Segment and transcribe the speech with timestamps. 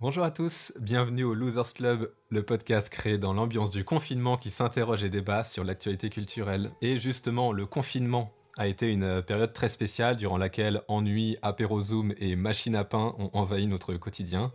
[0.00, 4.50] Bonjour à tous, bienvenue au Losers Club, le podcast créé dans l'ambiance du confinement qui
[4.50, 6.70] s'interroge et débat sur l'actualité culturelle.
[6.80, 12.14] Et justement, le confinement a été une période très spéciale durant laquelle ennui, apéro zoom
[12.18, 14.52] et machine à pain ont envahi notre quotidien.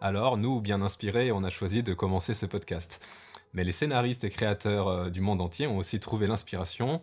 [0.00, 3.00] Alors, nous, bien inspirés, on a choisi de commencer ce podcast.
[3.54, 7.00] Mais les scénaristes et créateurs euh, du monde entier ont aussi trouvé l'inspiration,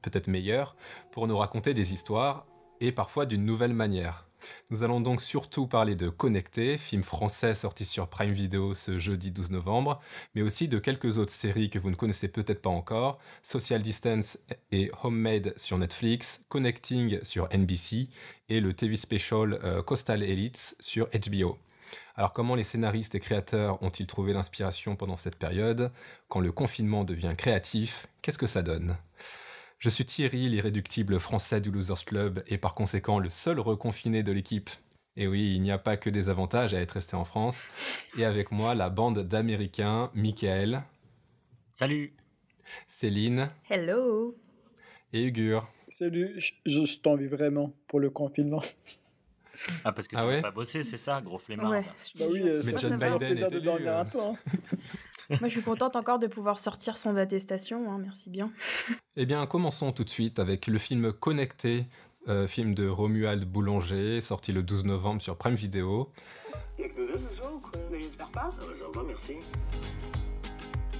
[0.00, 0.76] peut-être meilleure,
[1.12, 2.46] pour nous raconter des histoires,
[2.80, 4.29] et parfois d'une nouvelle manière.
[4.70, 9.30] Nous allons donc surtout parler de Connecté, film français sorti sur Prime Video ce jeudi
[9.30, 10.00] 12 novembre,
[10.34, 14.38] mais aussi de quelques autres séries que vous ne connaissez peut-être pas encore, Social Distance
[14.72, 18.08] et Homemade sur Netflix, Connecting sur NBC
[18.48, 21.58] et le TV special euh, Coastal Elites sur HBO.
[22.16, 25.90] Alors comment les scénaristes et créateurs ont-ils trouvé l'inspiration pendant cette période?
[26.28, 28.96] Quand le confinement devient créatif, qu'est-ce que ça donne?
[29.80, 34.30] Je suis Thierry, l'irréductible français du Losers Club, et par conséquent le seul reconfiné de
[34.30, 34.70] l'équipe.
[35.16, 37.66] Et oui, il n'y a pas que des avantages à être resté en France.
[38.16, 40.82] Et avec moi, la bande d'Américains, Michael.
[41.72, 42.14] Salut.
[42.86, 43.48] Céline.
[43.68, 44.36] Hello.
[45.12, 45.66] Et Ugur.
[45.88, 48.62] Salut, je, je t'envie vraiment pour le confinement.
[49.84, 51.70] Ah, parce que Ah tu ouais veux pas bosser, c'est ça, gros flemmard.
[51.70, 51.84] Ouais.
[52.18, 54.00] Bah oui, euh, Mais ça John Biden est élu, euh.
[54.00, 54.20] un peu.
[54.20, 54.34] hein.
[55.30, 57.90] Moi, je suis contente encore de pouvoir sortir sans attestation.
[57.90, 58.50] hein, merci bien.
[59.16, 61.86] Eh bien, commençons tout de suite avec le film Connecté,
[62.28, 66.10] euh, film de Romuald Boulanger, sorti le 12 novembre sur Prime Video.
[66.78, 67.72] Y'a que nous deux ce soir ou quoi?
[67.90, 68.50] Mais j'espère pas.
[68.58, 69.32] Ah ça va, merci.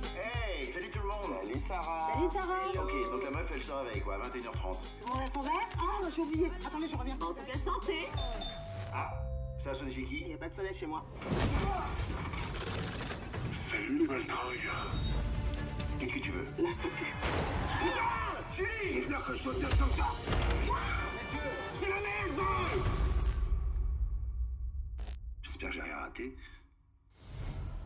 [0.02, 3.70] Hey, salut tout le monde Salut Sarah Salut Sarah Ok, donc la meuf elle se
[3.72, 4.32] réveille quoi, à 21h30.
[4.42, 5.68] Tout le monde a son verre?
[5.78, 7.94] Ah, j'ai oublié Attendez, je reviens En tout cas, santé
[8.92, 9.12] Ah,
[9.64, 10.18] ça a sonné chez qui?
[10.22, 11.04] Il n'y a pas de soleil chez moi.
[13.70, 14.70] Salut les baltringues
[15.98, 18.56] Qu'est-ce que tu veux Là, ça pue.
[18.56, 20.16] Julie Il vient que je saute de son temps
[20.62, 22.46] Messieurs, c'est la merde
[25.42, 26.36] J'espère que j'ai rien raté.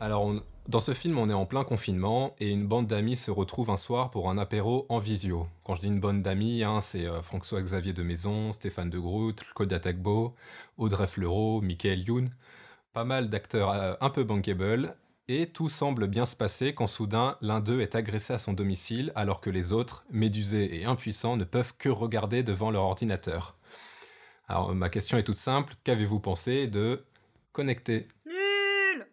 [0.01, 3.31] Alors, on- dans ce film, on est en plein confinement et une bande d'amis se
[3.31, 5.47] retrouve un soir pour un apéro en visio.
[5.65, 9.43] Quand je dis une bande d'amis, hein, c'est euh, François-Xavier de Maison, Stéphane de Groot,
[9.55, 10.35] Claudia Tagbo,
[10.79, 12.31] Audrey Fleurot, Michael Youn.
[12.95, 14.97] Pas mal d'acteurs euh, un peu bankable.
[15.27, 19.11] Et tout semble bien se passer quand soudain l'un d'eux est agressé à son domicile
[19.15, 23.57] alors que les autres, médusés et impuissants, ne peuvent que regarder devant leur ordinateur.
[24.49, 27.07] Alors ma question est toute simple, qu'avez-vous pensé de
[27.53, 29.07] Connecté Nul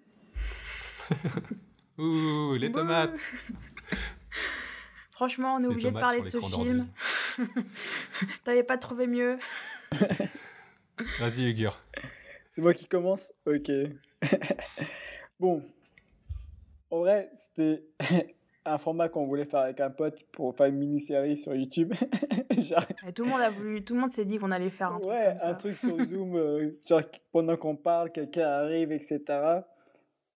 [1.98, 3.18] Ouh, les tomates
[5.12, 6.88] Franchement, on est obligé de parler de ce film.
[8.44, 9.38] T'avais pas trouvé mieux
[11.20, 11.80] Vas-y, Ugur.
[12.50, 13.32] C'est moi qui commence?
[13.46, 13.72] Ok.
[15.40, 15.64] bon.
[16.92, 17.84] En vrai, c'était
[18.66, 21.94] un format qu'on voulait faire avec un pote pour faire une mini-série sur YouTube.
[22.58, 24.92] Genre, Et Tout le monde a voulu, tout le monde s'est dit qu'on allait faire
[24.92, 25.50] un truc ouais, comme ça.
[25.50, 27.02] un truc sur Zoom, euh, genre
[27.32, 29.22] pendant qu'on parle, quelqu'un arrive, etc.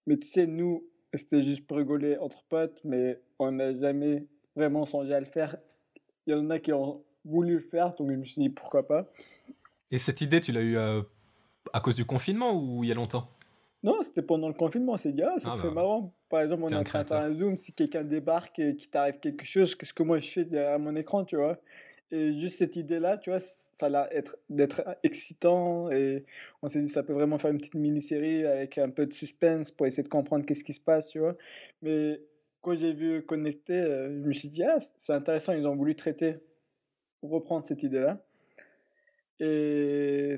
[0.08, 0.84] Mais tu sais, nous,
[1.14, 5.58] c'était juste pour rigoler entre potes, mais on n'a jamais vraiment songé à le faire.
[6.26, 8.88] Il y en a qui ont voulu le faire, donc je me suis dit pourquoi
[8.88, 9.08] pas.
[9.92, 11.02] Et cette idée, tu l'as eue euh,
[11.74, 13.28] à cause du confinement ou il y a longtemps?
[13.84, 14.94] Non, c'était pendant le confinement.
[14.94, 16.12] On s'est dit, ah, ça Ah serait bah, marrant.
[16.35, 17.56] Par exemple, on est un en train de faire un zoom.
[17.56, 20.94] Si quelqu'un débarque et qu'il t'arrive quelque chose, qu'est-ce que moi je fais derrière mon
[20.97, 21.57] écran, tu vois?
[22.12, 25.90] Et juste cette idée-là, tu vois, ça a l'air être- d'être excitant.
[25.91, 26.25] Et
[26.62, 29.72] on s'est dit, ça peut vraiment faire une petite mini-série avec un peu de suspense
[29.72, 31.38] pour essayer de comprendre qu'est-ce qui se passe, tu vois?
[31.81, 32.19] Mais
[32.62, 35.53] quand j'ai vu Connecté, euh, je me suis dit, ah, c'est intéressant.
[35.53, 36.35] Ils ont voulu traiter,
[37.22, 38.22] reprendre cette idée-là.
[39.40, 40.38] Et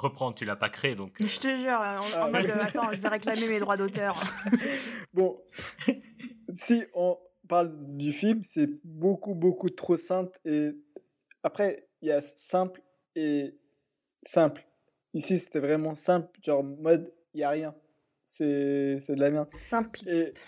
[0.00, 1.12] Reprendre, tu l'as pas créé, donc.
[1.20, 4.18] Je te jure, en, en Ah, mode euh, attends, je vais réclamer mes droits d'auteur.
[5.12, 5.38] Bon,
[6.54, 10.38] si on parle du film, c'est beaucoup, beaucoup trop simple.
[10.46, 10.70] Et
[11.42, 12.80] après, il y a simple
[13.14, 13.54] et
[14.22, 14.64] simple.
[15.12, 17.74] Ici, c'était vraiment simple, genre mode, il n'y a rien.
[18.24, 19.48] C'est c'est de la merde.
[19.56, 20.42] Simpliste.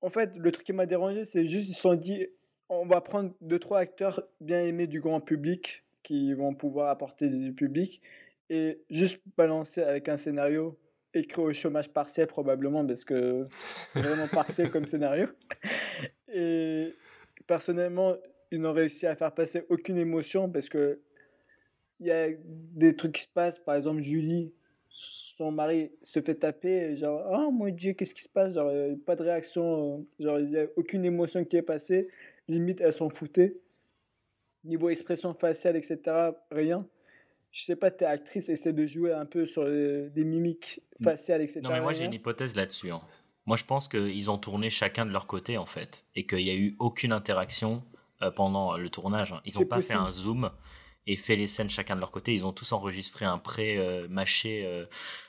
[0.00, 2.26] En fait, le truc qui m'a dérangé, c'est juste ils se sont dit,
[2.70, 7.28] on va prendre deux, trois acteurs bien aimés du grand public qui vont pouvoir apporter
[7.28, 8.00] du public
[8.50, 10.78] et juste balancer avec un scénario
[11.14, 13.44] écrit au chômage partiel probablement parce que
[13.92, 15.28] c'est vraiment partiel comme scénario.
[16.28, 16.92] Et
[17.46, 18.16] personnellement,
[18.50, 21.00] ils n'ont réussi à faire passer aucune émotion parce que
[22.00, 23.58] il y a des trucs qui se passent.
[23.58, 24.52] Par exemple, Julie,
[24.88, 28.54] son mari se fait taper, et genre, oh mon dieu, qu'est-ce qui se passe?
[28.54, 28.70] Genre,
[29.06, 32.08] pas de réaction, genre, il n'y a aucune émotion qui est passée.
[32.48, 33.56] Limite, elles s'en foutaient.
[34.64, 35.98] Niveau expression faciale, etc.,
[36.50, 36.86] rien.
[37.54, 41.40] Je sais pas, t'es actrice, essaie de jouer un peu sur les, les mimiques faciales,
[41.40, 41.60] etc.
[41.62, 42.90] Non, mais moi j'ai une hypothèse là-dessus.
[42.90, 43.00] hein.
[43.46, 46.04] Moi je pense qu'ils ont tourné chacun de leur côté en fait.
[46.16, 47.84] Et qu'il n'y a eu aucune interaction
[48.22, 49.32] euh, pendant le tournage.
[49.32, 49.40] hein.
[49.44, 50.50] Ils n'ont pas fait un zoom.
[51.06, 52.34] et fait les scènes chacun de leur côté.
[52.34, 54.86] Ils ont tous enregistré un pré-mâché, euh,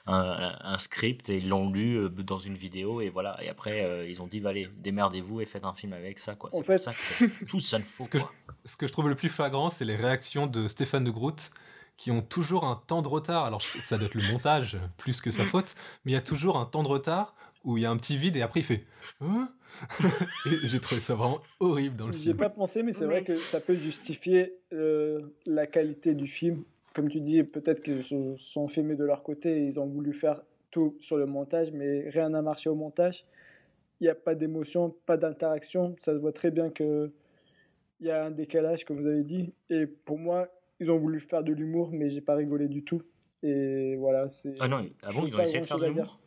[0.08, 3.38] un, un, script et ils l'ont lu euh, dans une vidéo et voilà.
[3.44, 6.50] Et après, euh, ils ont dit, allez, démerdez-vous et faites un film avec ça, quoi.
[6.54, 8.34] C'est fait- pour ça que tout ça ne faut Ce que, je, quoi.
[8.64, 11.52] ce que je trouve le plus flagrant, c'est les réactions de Stéphane de Groot
[11.98, 13.46] qui ont toujours un temps de retard.
[13.46, 16.58] Alors, ça doit être le montage plus que sa faute, mais il y a toujours
[16.58, 18.86] un temps de retard où il y a un petit vide et après il fait
[19.22, 19.50] Hein
[20.46, 22.38] Et j'ai trouvé ça vraiment horrible dans le film.
[22.38, 26.64] pas pensé, mais c'est vrai que ça peut justifier euh, la qualité du film.
[26.94, 30.14] Comme tu dis, peut-être qu'ils se sont filmés de leur côté et ils ont voulu
[30.14, 33.26] faire tout sur le montage, mais rien n'a marché au montage.
[34.00, 35.96] Il n'y a pas d'émotion, pas d'interaction.
[36.00, 37.12] Ça se voit très bien que
[38.00, 39.54] il y a un décalage, comme vous avez dit.
[39.70, 40.50] Et pour moi,
[40.80, 43.02] ils ont voulu faire de l'humour, mais j'ai pas rigolé du tout.
[43.44, 44.56] Et voilà, c'est.
[44.60, 46.20] Ah non, ah je bon, trouve ils ont essayé de faire de l'humour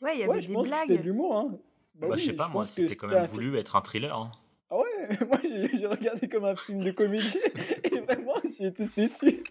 [0.00, 1.04] Ouais, il y avait Ouais, je des pense que c'était de blagues.
[1.06, 1.36] l'humour.
[1.36, 1.48] Hein.
[1.94, 4.16] Bah Bah, oui, je sais pas, moi, c'était quand même voulu être un thriller.
[4.16, 4.30] hein.
[4.70, 7.38] Ah ouais, moi j'ai regardé comme un film de comédie
[7.84, 9.42] et vraiment j'ai été déçu.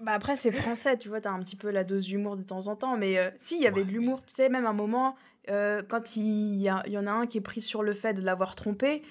[0.00, 2.66] Bah après, c'est français, tu vois, t'as un petit peu la dose d'humour de temps
[2.66, 2.96] en temps.
[2.96, 3.86] Mais euh, si, il y avait Ouais.
[3.86, 4.18] de l'humour.
[4.26, 5.14] Tu sais, même un moment,
[5.48, 7.94] euh, quand il y, a- il y en a un qui est pris sur le
[7.94, 9.02] fait de l'avoir trompé,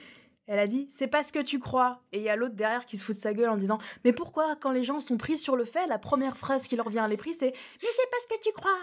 [0.54, 2.02] elle a dit c'est pas ce que tu crois.
[2.12, 4.14] Et il y a l'autre derrière qui se fout de sa gueule en disant mais
[4.14, 7.04] pourquoi, quand les gens sont pris sur le fait, la première phrase qui leur vient
[7.04, 8.82] à l'esprit c'est mais c'est pas ce que tu crois.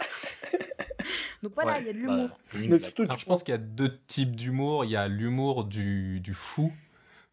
[1.43, 2.38] Donc voilà, il Ouais, y a de l'humour.
[2.55, 4.85] bah, Alors, je pense qu'il y a deux types d'humour.
[4.85, 6.73] Il y a l'humour du, du fou,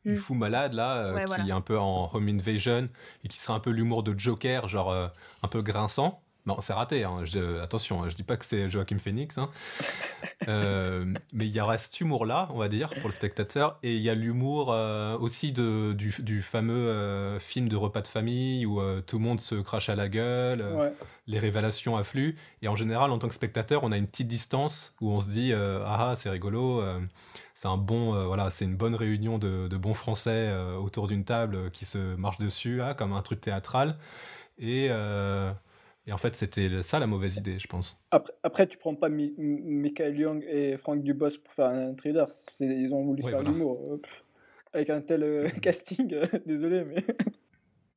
[0.06, 0.18] du Mm.
[0.18, 1.46] fou malade, là, euh, Ouais, qui voilà.
[1.48, 2.90] est un peu en home invasion
[3.24, 5.08] et qui serait un peu l'humour de Joker, genre euh,
[5.42, 6.22] un peu grinçant.
[6.46, 7.22] Non, c'est raté, hein.
[7.24, 9.38] Je- attention, hein, je dis pas que c'est Joachim Phoenix.
[9.38, 9.50] hein.
[10.48, 13.80] Euh, mais il y aura cet humour-là, on va dire, pour le spectateur.
[13.82, 18.02] Et il y a l'humour euh, aussi de, du, du fameux euh, film de repas
[18.04, 20.62] de famille où tout le monde se crache à la gueule.
[20.62, 20.94] Ouais.
[21.26, 22.36] les révélations affluent.
[22.62, 25.30] Et en général, en tant que spectateur, on a une petite distance où on se
[25.30, 26.84] dit ah ah, c'est rigolo,
[27.56, 31.72] c'est un bon voilà, c'est une bonne réunion de, de bons Français autour d'une table
[31.72, 33.98] qui se marche dessus, ah, comme un truc théâtral.
[34.60, 34.90] Et
[36.08, 38.00] et en fait, c'était ça la mauvaise idée, je pense.
[38.12, 42.28] Après, après, tu prends pas Mi- Michael Young et Franck Dubos pour faire un thriller.
[42.60, 43.80] Ils ont voulu Ouais, faire l'humour.
[43.94, 44.02] Euh,
[44.74, 47.04] Avec un tel euh, casting, euh, désolé, mais.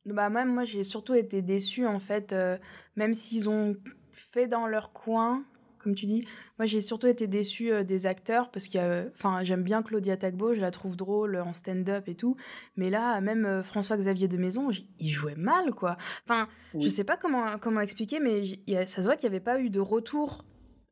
[0.07, 2.57] Bah même moi j'ai surtout été déçue en fait, euh,
[2.97, 3.77] même s'ils ont
[4.13, 5.45] fait dans leur coin,
[5.79, 6.27] comme tu dis.
[6.59, 10.17] Moi j'ai surtout été déçue euh, des acteurs parce y a, enfin j'aime bien Claudia
[10.17, 12.37] Tagbo, je la trouve drôle en stand-up et tout,
[12.77, 15.97] mais là même euh, François-Xavier de Maison, il jouait mal quoi.
[16.25, 16.49] Enfin
[16.79, 19.45] je sais pas comment comment expliquer, mais y a- ça se voit qu'il n'y avait
[19.45, 20.45] pas eu de retour,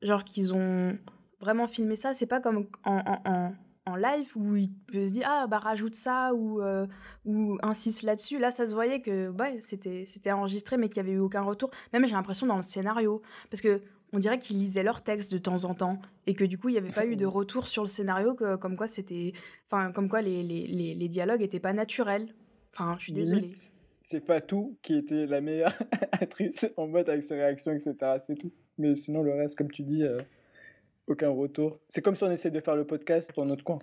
[0.03, 0.97] genre qu'ils ont
[1.41, 2.15] vraiment filmé ça.
[2.15, 3.53] C'est pas comme en, en, en-
[3.89, 6.87] en live où il peut se dire ah bah rajoute ça ou euh,
[7.25, 8.39] ou insiste là-dessus.
[8.39, 11.43] Là, ça se voyait que ouais, c'était c'était enregistré, mais qu'il n'y avait eu aucun
[11.43, 11.71] retour.
[11.93, 13.83] Même j'ai l'impression dans le scénario, parce que
[14.17, 16.73] on dirait qu'ils lisaient leur texte de temps en temps et que du coup il
[16.73, 19.35] n'y avait pas eu de retour sur le scénario, que, comme quoi c'était,
[19.67, 22.35] enfin comme quoi les, les, les, les dialogues étaient pas naturels.
[22.73, 23.53] Enfin, je suis désolée.
[24.01, 25.77] C'est Fatou qui était la meilleure
[26.13, 27.95] actrice en mode avec ses réactions, etc.
[28.27, 28.53] C'est tout.
[28.79, 30.19] Mais sinon, le reste, comme tu dis, euh,
[31.07, 31.79] aucun retour.
[31.89, 33.81] C'est comme si on essayait de faire le podcast dans notre coin.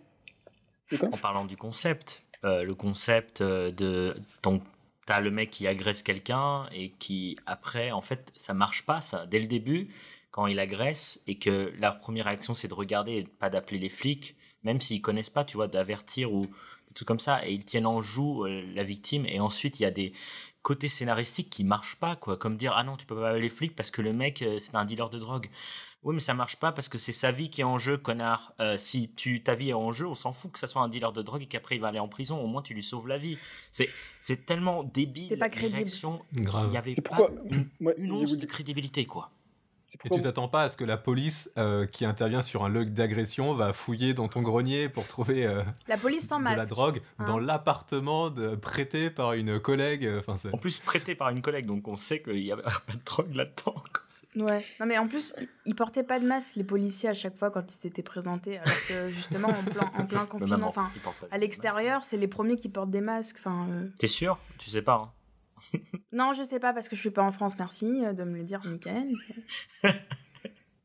[1.01, 4.63] En parlant du concept, euh, le concept euh, de donc
[5.05, 9.25] t'as le mec qui agresse quelqu'un et qui après en fait ça marche pas ça
[9.25, 9.89] dès le début
[10.33, 13.89] quand il agresse et que la première réaction c'est de regarder et pas d'appeler les
[13.89, 16.47] flics même s'ils connaissent pas tu vois d'avertir ou
[16.87, 19.83] des trucs comme ça et ils tiennent en joue euh, la victime et ensuite il
[19.83, 20.11] y a des
[20.63, 23.49] côtés scénaristiques qui marchent pas quoi comme dire ah non tu peux pas appeler les
[23.49, 25.49] flics parce que le mec euh, c'est un dealer de drogue
[26.03, 28.53] oui, mais ça marche pas parce que c'est sa vie qui est en jeu, connard.
[28.59, 30.89] Euh, si tu ta vie est en jeu, on s'en fout que ça soit un
[30.89, 32.39] dealer de drogue et qu'après il va aller en prison.
[32.39, 33.37] Au moins, tu lui sauves la vie.
[33.71, 33.87] C'est
[34.19, 35.23] c'est tellement débile.
[35.23, 35.89] C'était pas crédible.
[36.33, 36.67] Grave.
[36.69, 37.31] Il y avait pas pourquoi.
[37.49, 39.31] Une j'ai once de crédibilité, quoi.
[40.05, 42.89] Et tu t'attends pas à ce que la police euh, qui intervient sur un log
[42.93, 47.01] d'agression va fouiller dans ton grenier pour trouver euh, La police sans de la drogue
[47.19, 47.25] hein.
[47.25, 48.31] dans l'appartement
[48.61, 50.05] prêté par une collègue.
[50.05, 52.93] euh, Enfin, En plus, prêté par une collègue, donc on sait qu'il y avait pas
[52.93, 53.75] de drogue là-dedans.
[54.37, 54.65] Ouais.
[54.79, 55.35] Non mais en plus,
[55.65, 58.87] ils portaient pas de masque les policiers à chaque fois quand ils s'étaient présentés, alors
[58.87, 59.63] que justement en
[60.05, 60.89] plein, en confinement, enfin
[61.31, 63.37] à l'extérieur, c'est les premiers qui portent des masques.
[63.39, 64.37] Enfin, euh, T'es sûr?
[64.57, 64.95] Tu sais pas.
[65.05, 65.11] hein.
[66.11, 67.57] Non, je sais pas parce que je suis pas en France.
[67.57, 69.13] Merci euh, de me le dire, Michael.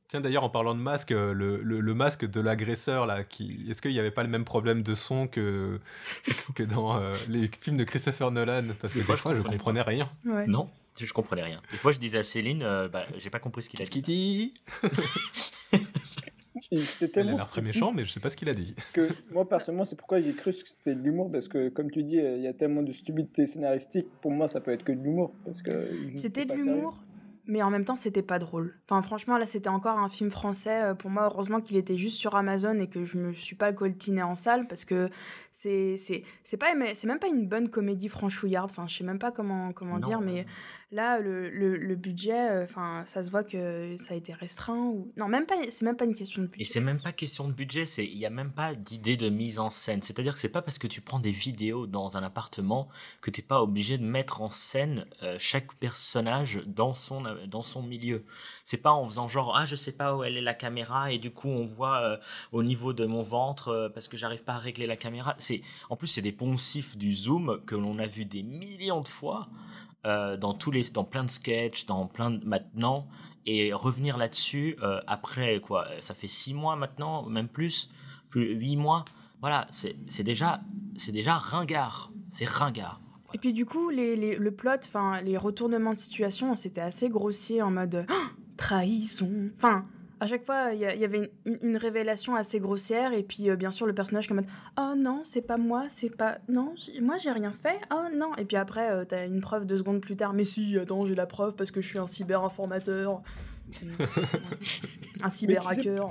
[0.09, 3.67] Tiens, d'ailleurs, en parlant de masque, euh, le, le- le masque de l'agresseur, là, qui...
[3.69, 5.81] est-ce qu'il n'y avait pas le même problème de son que,
[6.55, 8.65] que dans euh, les films de Christopher Nolan?
[8.81, 10.11] Parce que Des fois, fois, je comprenais comprenais rien.
[10.25, 10.47] Ouais.
[10.47, 11.61] Non, je comprenais rien.
[11.73, 13.91] Des fois, je disais à Céline, euh, bah, j'ai pas compris ce qu'il a dit.
[13.91, 14.55] Kitty
[16.71, 16.85] Il
[17.17, 18.75] a l'air très méchant, mais je sais pas ce qu'il a dit.
[18.93, 21.31] que moi, personnellement, c'est pourquoi j'ai cru que c'était de l'humour.
[21.31, 24.07] Parce que, comme tu dis, il y a tellement de stupidité scénaristique.
[24.21, 25.33] Pour moi, ça peut être que de l'humour.
[25.45, 26.99] Parce que C'était de l'humour,
[27.49, 28.79] mais en même temps, c'était pas drôle.
[28.89, 30.83] Enfin, franchement, là, c'était encore un film français.
[30.85, 33.73] Euh, Pour moi, heureusement qu'il était juste sur Amazon et que je me suis pas
[33.73, 35.11] coltiné en salle parce que
[35.51, 38.71] c'est c'est pas même pas une bonne comédie franchouillarde.
[38.71, 40.01] Enfin, je sais même pas comment comment Non.
[40.01, 40.47] dire, mais
[40.93, 44.79] là, le, le, le budget, euh, enfin, ça se voit que ça a été restreint
[44.79, 45.55] ou non, même pas.
[45.71, 46.63] C'est même pas une question de budget.
[46.63, 49.31] Et c'est même pas question de budget, c'est il y a même pas d'idée de
[49.31, 50.03] mise en scène.
[50.03, 52.89] C'est-à-dire que c'est pas parce que tu prends des vidéos dans un appartement
[53.21, 57.83] que t'es pas obligé de mettre en scène euh, chaque personnage dans son dans son
[57.83, 58.25] milieu.
[58.65, 61.19] C'est pas en faisant genre ah je sais pas où elle est la caméra et
[61.19, 62.17] du coup on voit euh,
[62.53, 65.35] au niveau de mon ventre euh, parce que j'arrive pas à régler la caméra.
[65.39, 69.09] C'est en plus c'est des poncifs du zoom que l'on a vu des millions de
[69.09, 69.49] fois
[70.07, 73.09] euh, dans tous les dans plein de sketchs, dans plein de maintenant
[73.47, 74.77] et revenir là-dessus
[75.07, 77.91] après quoi ça fait six mois maintenant même plus
[78.29, 79.07] plus huit mois
[79.41, 80.61] voilà c'est déjà
[80.97, 83.01] c'est déjà ringard c'est ringard
[83.35, 87.09] Et puis du coup, les, les- le plot, enfin les retournements de situation, c'était assez
[87.09, 89.49] grossier en mode Ah, trahison.
[89.57, 89.87] Enfin,
[90.21, 93.71] à chaque fois, il y, avait une, une révélation assez grossière et puis euh, bien
[93.71, 97.31] sûr le personnage comme mode oh non, c'est pas moi, c'est pas non, moi j'ai
[97.31, 97.79] rien fait.
[97.93, 98.35] Oh non.
[98.37, 100.33] Et puis après, euh, t'as une preuve deux secondes plus tard.
[100.33, 103.23] Mais si, attends, j'ai la preuve parce que je suis un cyberinformateur,
[105.23, 106.07] un cyberhacker.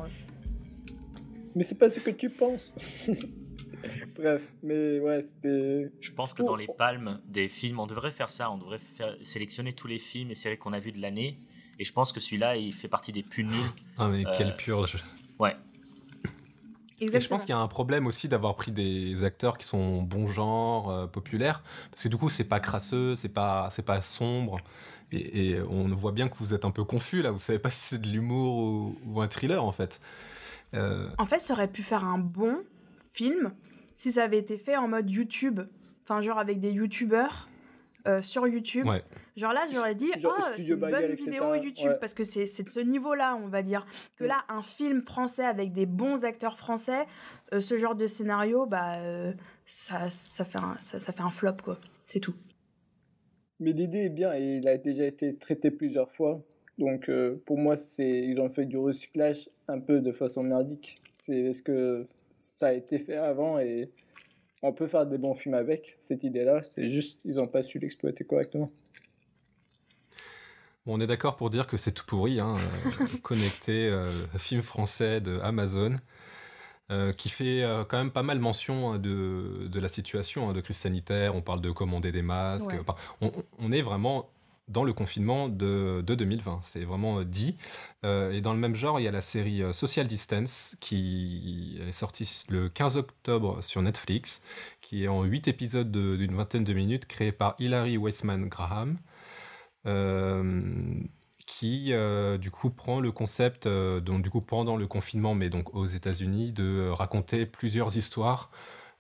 [1.55, 2.71] Mais c'est pas ce que tu penses.
[4.15, 5.91] Bref, mais ouais, c'était.
[6.01, 9.15] je pense que dans les palmes des films on devrait faire ça on devrait faire,
[9.23, 11.39] sélectionner tous les films et séries qu'on a vus de l'année
[11.79, 14.55] et je pense que celui-là il fait partie des plus nuls Ah, mais Euh, quelle
[14.55, 15.03] purge.
[15.39, 15.55] ouais
[16.99, 20.01] Et je pense qu'il y a un problème aussi d'avoir pris des acteurs qui sont
[20.01, 24.01] bon genre, euh, populaires, parce que du coup, c'est pas crasseux, c'est pas, c'est pas
[24.01, 24.57] sombre,
[25.11, 27.69] et, et on voit bien que vous êtes un peu confus là, vous savez pas
[27.69, 29.99] si c'est de l'humour ou, ou un thriller en fait.
[30.73, 32.57] Euh, En fait, ça aurait pu faire un bon
[33.13, 33.53] film
[33.97, 35.59] si ça avait été fait en mode YouTube.
[36.03, 37.49] Enfin, genre avec des YouTubeurs
[38.07, 38.85] euh, sur YouTube.
[38.87, 39.03] Ouais.
[39.35, 41.29] Genre là, j'aurais dit, Genre ah, c'est une Bagel, bonne etc.
[41.31, 41.97] vidéo YouTube, Ouais.
[41.99, 43.85] parce que c'est c'est de ce niveau-là, on va dire.
[44.15, 44.27] Que Mm.
[44.27, 47.05] là, un film français avec des bons acteurs français,
[47.53, 49.33] euh, ce genre de scénario, bah, euh,
[49.65, 51.77] ça, ça, fait un, ça, ça fait un flop, quoi.
[52.05, 52.35] C'est tout.
[53.59, 56.41] Mais l'idée est bien et il a déjà été traité plusieurs fois.
[56.77, 60.95] Donc euh, pour moi, c'est ils ont fait du recyclage un peu de façon merdique.
[61.19, 62.05] C'est parce que
[62.37, 63.91] ça a été fait avant et
[64.61, 66.63] on peut faire des bons films avec cette idée-là.
[66.63, 68.71] C'est juste ils n'ont pas su l'exploiter correctement.
[70.85, 75.21] on est d'accord pour dire que c'est tout pourri, hein, euh, connecté euh, film français
[75.21, 75.95] de Amazon.
[76.91, 80.53] euh, qui fait euh, quand même pas mal mention hein, de, de la situation hein,
[80.53, 81.35] de crise sanitaire.
[81.35, 82.71] On parle de commander des masques.
[82.71, 82.79] Ouais.
[82.79, 84.29] Enfin, on, on est vraiment
[84.67, 86.59] dans le confinement de, de 2020.
[86.63, 87.57] C'est vraiment euh, dit.
[88.05, 91.79] Euh, et dans le même genre, il y a la série euh, Social Distance qui
[91.87, 94.43] est sortie le 15 octobre sur Netflix,
[94.81, 98.97] qui est en 8 épisodes de- d'une vingtaine de minutes, créée par Hilary Weissman Graham.
[101.45, 101.93] qui
[102.39, 106.51] du coup prend le concept donc du coup pendant le confinement mais donc aux États-Unis
[106.51, 108.51] de raconter plusieurs histoires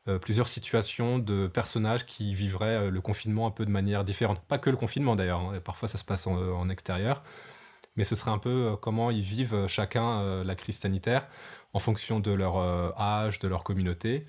[0.07, 4.41] euh, plusieurs situations de personnages qui vivraient euh, le confinement un peu de manière différente.
[4.47, 7.23] Pas que le confinement d'ailleurs, hein, parfois ça se passe en, en extérieur,
[7.95, 11.27] mais ce serait un peu euh, comment ils vivent euh, chacun euh, la crise sanitaire
[11.73, 14.25] en fonction de leur euh, âge, de leur communauté.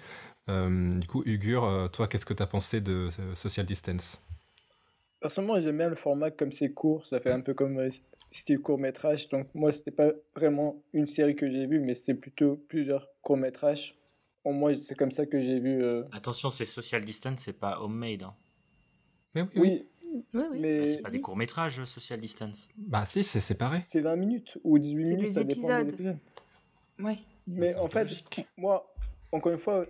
[0.49, 4.23] Euh, du coup, Ugur, euh, toi, qu'est-ce que tu as pensé de euh, Social Distance?
[5.21, 7.07] Personnellement, j'aime bien le format comme c'est court.
[7.07, 7.91] Ça fait un peu comme euh,
[8.31, 9.29] style court métrage.
[9.29, 13.37] Donc moi, c'était pas vraiment une série que j'ai vue, mais c'était plutôt plusieurs courts
[13.37, 13.98] métrages.
[14.49, 15.83] Au moins, c'est comme ça que j'ai vu.
[15.83, 18.35] euh, attention c'est social distance c'est pas homemade hein.
[19.35, 19.87] Mais oui, oui.
[20.03, 20.59] Oui, Oui, oui.
[20.61, 23.77] mais c'est pas des courts métrages social distance Bah si, c'est séparé.
[23.79, 25.27] c'est 20 minutes ou 18 C'est minutes.
[25.27, 26.17] des ça dépend de épisodes.
[26.99, 27.19] Ouais.
[27.47, 28.47] Mais C'est en fait, logique.
[28.57, 28.91] moi,
[29.33, 29.85] encore une fois,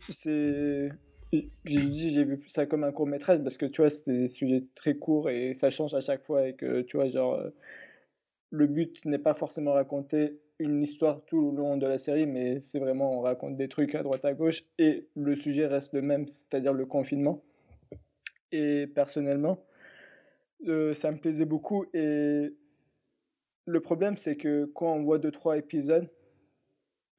[0.00, 0.90] c'est.
[1.32, 4.28] J'ai dit, j'ai vu ça comme un court métrage parce que tu vois, c'était des
[4.28, 7.50] sujets très courts et ça change à chaque fois et que tu vois, genre, euh,
[8.50, 12.60] le but n'est pas forcément raconter une histoire tout le long de la série, mais
[12.60, 16.02] c'est vraiment on raconte des trucs à droite à gauche et le sujet reste le
[16.02, 17.42] même, c'est-à-dire le confinement.
[18.52, 19.64] Et personnellement,
[20.68, 22.54] euh, ça me plaisait beaucoup et
[23.66, 26.08] le problème c'est que quand on voit deux trois épisodes,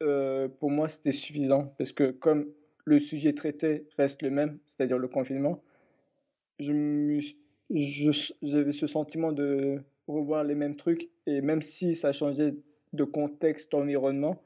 [0.03, 2.47] euh, pour moi, c'était suffisant parce que comme
[2.85, 5.61] le sujet traité reste le même, c'est-à-dire le confinement,
[6.59, 7.37] je me suis-
[7.71, 12.55] je- j'avais ce sentiment de revoir les mêmes trucs et même si ça changeait
[12.93, 14.41] de contexte, d'environnement,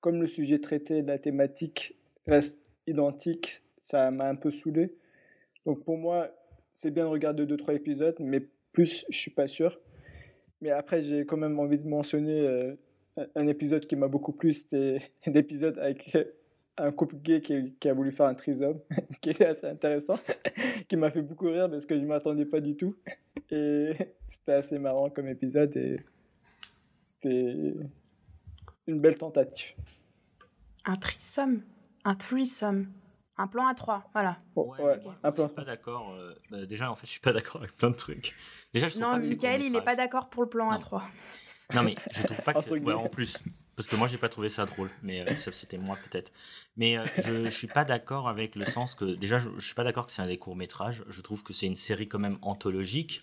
[0.00, 1.96] comme le sujet traité, la thématique
[2.26, 4.94] reste identique, ça m'a un peu saoulé.
[5.66, 6.30] Donc pour moi,
[6.72, 9.78] c'est bien de regarder deux trois épisodes, mais plus, je suis pas sûr.
[10.60, 12.74] Mais après, j'ai quand même envie de mentionner euh,
[13.34, 16.16] un- épisode qui m'a beaucoup plu, c'était l'épisode avec
[16.76, 18.80] un couple gay qui, qui a voulu faire un trisome,
[19.20, 20.18] qui est assez intéressant,
[20.88, 22.96] qui m'a fait beaucoup rire parce que je ne m'attendais pas du tout.
[23.50, 23.92] Et
[24.26, 25.76] c'était assez marrant comme épisode
[27.00, 27.74] c'était
[28.86, 29.74] une belle tentative.
[30.86, 31.62] Un trisome
[32.04, 32.90] Un threesome
[33.36, 34.38] Un plan à trois, voilà.
[34.54, 36.12] Bon, Ouais, ouais, moi, un je suis pas d'accord.
[36.14, 38.34] euh, bah, déjà, en fait, je suis pas d'accord avec plein de trucs.
[38.74, 40.70] Déjà, je trouve Non, pas que c'est Michael, il est pas d'accord pour le plan
[40.70, 40.78] à Non.
[40.80, 41.04] trois.
[41.74, 42.70] Non, mais je trouve pas que.
[42.80, 43.38] Ouais, en plus.
[43.76, 44.90] Parce que moi, j'ai pas trouvé ça drôle.
[45.02, 46.32] Mais euh, ça, c'était moi, peut-être.
[46.76, 49.04] Mais euh, je, je suis pas d'accord avec le sens que.
[49.14, 51.04] Déjà, je, je suis pas d'accord que c'est un des courts-métrages.
[51.08, 53.22] Je trouve que c'est une série quand même anthologique.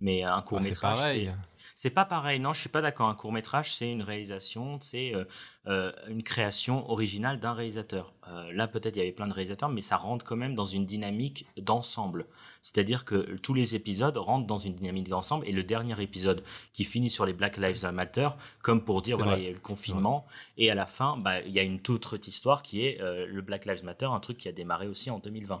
[0.00, 0.96] Mais un Ah, c'est court-métrage.
[0.98, 1.32] pareil.
[1.78, 3.06] C'est pas pareil, non, je suis pas d'accord.
[3.06, 5.26] Un court métrage, c'est une réalisation, c'est euh,
[5.66, 8.14] euh, une création originale d'un réalisateur.
[8.28, 10.64] Euh, là, peut-être il y avait plein de réalisateurs, mais ça rentre quand même dans
[10.64, 12.24] une dynamique d'ensemble.
[12.62, 16.42] C'est-à-dire que tous les épisodes rentrent dans une dynamique d'ensemble, et le dernier épisode
[16.72, 18.30] qui finit sur les Black Lives Matter,
[18.62, 19.42] comme pour dire C'est voilà, vrai.
[19.42, 21.80] il y a eu le confinement, et à la fin, bah, il y a une
[21.80, 24.88] toute autre histoire qui est euh, le Black Lives Matter, un truc qui a démarré
[24.88, 25.60] aussi en 2020.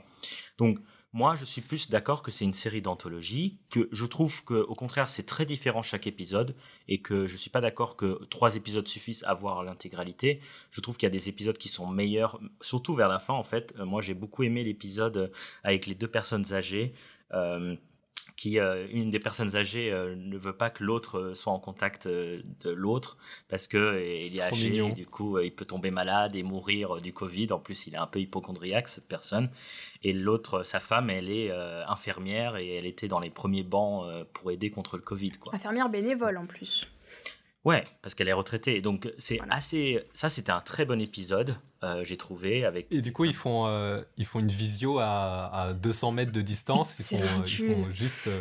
[0.56, 0.78] Donc
[1.12, 4.74] moi, je suis plus d'accord que c'est une série d'anthologie, que je trouve que, au
[4.74, 6.54] contraire, c'est très différent chaque épisode,
[6.88, 10.40] et que je suis pas d'accord que trois épisodes suffisent à voir l'intégralité.
[10.70, 13.44] Je trouve qu'il y a des épisodes qui sont meilleurs, surtout vers la fin, en
[13.44, 13.72] fait.
[13.78, 15.32] Euh, moi, j'ai beaucoup aimé l'épisode
[15.64, 16.94] avec les deux personnes âgées.
[17.32, 17.76] euh,
[18.36, 21.58] qui euh, une des personnes âgées euh, ne veut pas que l'autre euh, soit en
[21.58, 23.16] contact euh, de l'autre
[23.48, 24.90] parce que euh, il est Trop âgé mignon.
[24.90, 27.52] et du coup euh, il peut tomber malade et mourir euh, du Covid.
[27.52, 29.48] En plus, il est un peu hypochondriaque cette personne.
[30.02, 33.62] Et l'autre, euh, sa femme, elle est euh, infirmière et elle était dans les premiers
[33.62, 35.32] bancs euh, pour aider contre le Covid.
[35.40, 35.54] Quoi.
[35.54, 36.86] Infirmière bénévole en plus.
[37.66, 38.80] Ouais, parce qu'elle est retraitée.
[38.80, 39.54] Donc c'est Voilà.
[39.56, 40.00] assez.
[40.14, 42.86] Ça, c'était un très bon épisode, euh, j'ai trouvé avec.
[42.92, 46.42] Et du coup, ils font, euh, ils font une visio à, à 200 mètres de
[46.42, 46.96] distance.
[47.00, 48.28] Ils sont, euh, ils sont juste.
[48.28, 48.40] euh,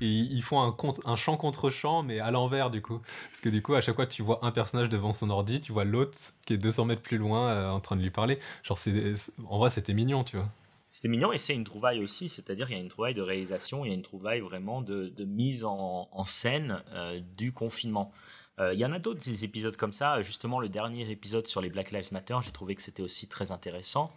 [0.00, 3.00] et ils ils font un, contre, un chant contre chant, mais à l'envers, du coup.
[3.32, 5.72] Parce que du coup, à chaque fois, tu vois un personnage devant son ordi, tu
[5.72, 8.38] vois l'autre qui est 200 mètres plus loin euh, en train de lui parler.
[8.62, 9.12] Genre, c'est,
[9.48, 10.48] en vrai, c'était mignon, tu vois.
[10.88, 13.84] C'était mignon et c'est une trouvaille aussi, c'est-à-dire il y a une trouvaille de réalisation,
[13.84, 18.12] il y a une trouvaille vraiment de, de mise en, en scène euh, du confinement.
[18.60, 20.20] Euh, Il y en a d'autres des épisodes comme ça.
[20.22, 23.50] Justement, le dernier épisode sur les Black Lives Matter, j'ai trouvé que c'était aussi très
[23.52, 24.08] intéressant,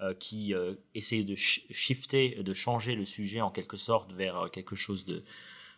[0.00, 4.36] euh, qui euh, essayait de sh- shifter, de changer le sujet en quelque sorte vers
[4.36, 5.22] euh, quelque chose de,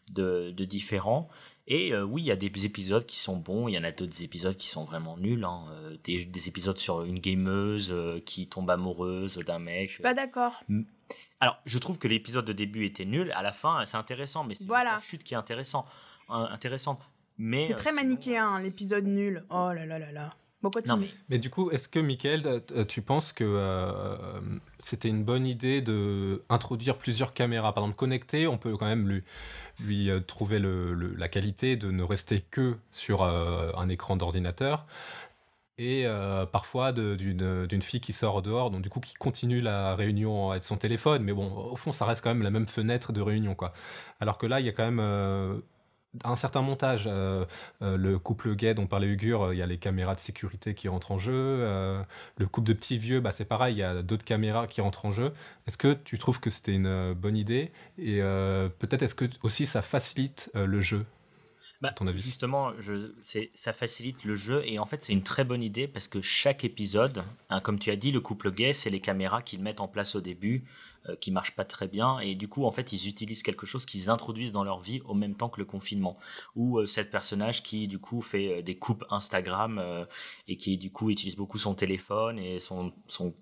[0.08, 1.28] de, de différent.
[1.68, 3.90] Et euh, oui, il y a des épisodes qui sont bons, il y en a
[3.90, 5.44] d'autres épisodes qui sont vraiment nuls.
[5.44, 5.66] hein.
[5.72, 9.88] Euh, Des, des épisodes sur une gameuse euh, qui tombe amoureuse d'un mec.
[9.88, 10.62] Je suis pas d'accord.
[11.40, 13.30] Alors, je trouve que l'épisode de début était nul.
[13.32, 14.92] À la fin, c'est intéressant, mais c'est Voilà.
[14.92, 15.84] la chute qui est intéressant,
[16.30, 17.00] euh, intéressante.
[17.38, 19.44] Mais C'est euh, très manichéen, l'épisode nul.
[19.50, 20.34] Oh là là là là.
[20.62, 20.94] Bon, continue.
[20.94, 24.16] Non mais Mais du coup, est-ce que, Michael, euh, tu penses que euh,
[24.78, 27.72] c'était une bonne idée de introduire plusieurs caméras?
[27.74, 29.22] Par exemple, connectées, on peut quand même lui,
[29.84, 34.16] lui euh, trouver le- le- la qualité de ne rester que sur euh, un écran
[34.16, 34.86] d'ordinateur.
[35.78, 39.94] Et euh, parfois d'une d'une fille qui sort dehors, donc du coup qui continue la
[39.94, 41.22] réunion avec son téléphone.
[41.22, 43.74] Mais bon, au fond, ça reste quand même la même fenêtre de réunion, quoi.
[44.20, 45.58] Alors que là, il y a quand même euh,
[46.24, 47.04] un certain montage.
[47.06, 47.44] euh,
[47.82, 50.74] euh, le couple gay dont parlait Ugur, euh, il y a les caméras de sécurité
[50.74, 51.34] qui rentrent en jeu.
[52.38, 55.06] le couple de petits vieux, bah, c'est pareil, il y a d'autres caméras qui rentrent
[55.06, 55.32] en jeu.
[55.66, 57.72] Est-ce que tu trouves que c'était une bonne idée?
[57.98, 58.20] Et
[58.78, 61.04] peut-être est-ce que aussi ça facilite le jeu?
[61.82, 62.20] Bah, à ton avis?
[62.20, 63.12] justement, je,
[63.54, 66.64] ça facilite le jeu et en fait c'est une très bonne idée parce que chaque
[66.64, 69.88] épisode, hein, comme tu as dit, le couple gay, c'est les caméras qu'ils mettent en
[69.88, 70.64] place au début,
[71.20, 74.10] qui marchent pas très bien et du coup en fait ils utilisent quelque chose qu'ils
[74.10, 76.18] introduisent dans leur vie au même temps que le confinement.
[76.54, 80.04] Ou euh, cette personnage qui du coup fait euh, des coupes Instagram euh,
[80.48, 83.34] et qui du coup utilise beaucoup son téléphone et son, son,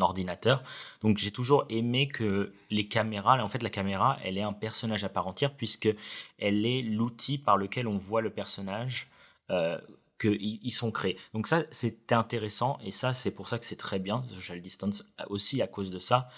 [0.00, 0.62] ordinateur.
[1.02, 5.04] Donc j'ai toujours aimé que les caméras, en fait la caméra, elle est un personnage
[5.04, 5.88] à part entière puisque
[6.38, 9.10] elle est l'outil par lequel on voit le personnage
[9.50, 9.78] euh,
[10.20, 11.18] qu'ils ils sont créés.
[11.32, 15.04] Donc ça, c'était intéressant et ça, c'est pour ça que c'est très bien, Social Distance
[15.28, 16.28] aussi à cause de ça,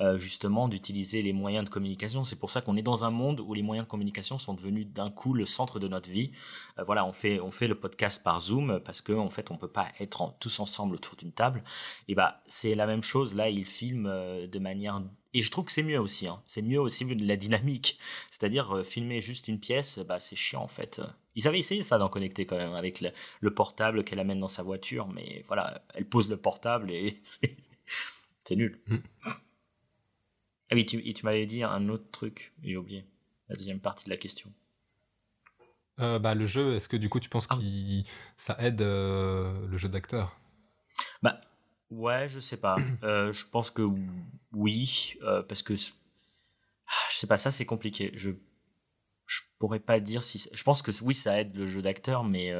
[0.00, 2.24] euh, justement d'utiliser les moyens de communication.
[2.24, 4.86] C'est pour ça qu'on est dans un monde où les moyens de communication sont devenus
[4.86, 6.32] d'un coup le centre de notre vie.
[6.78, 9.58] Euh, voilà, on fait on fait le podcast par Zoom parce que en fait on
[9.58, 11.62] peut pas être tous ensemble autour d'une table.
[12.08, 13.34] Et bah c'est la même chose.
[13.34, 15.02] Là, ils filment euh, de manière
[15.34, 16.26] et je trouve que c'est mieux aussi.
[16.26, 16.42] Hein.
[16.46, 17.98] C'est mieux aussi de la dynamique.
[18.30, 21.00] C'est-à-dire filmer juste une pièce, bah c'est chiant en fait.
[21.34, 24.48] Ils avaient essayé ça d'en connecter quand même avec le, le portable qu'elle amène dans
[24.48, 27.56] sa voiture, mais voilà, elle pose le portable et c'est
[28.44, 28.80] c'est nul.
[30.72, 33.04] Ah oui, tu, tu m'avais dit un autre truc, j'ai oublié
[33.50, 34.50] la deuxième partie de la question.
[36.00, 37.56] Euh, bah, Le jeu, est-ce que du coup tu penses Ah.
[37.58, 38.08] que
[38.38, 40.40] ça aide euh, le jeu d'acteur?
[41.22, 41.42] Bah
[41.90, 42.76] ouais, je sais pas.
[43.02, 43.82] Euh, je pense que
[44.54, 45.14] oui,
[45.46, 48.10] parce que ah, je sais pas, ça c'est compliqué.
[48.14, 48.30] Je
[49.26, 50.48] je pourrais pas dire si.
[50.50, 52.50] Je pense que oui, ça aide le jeu d'acteur, mais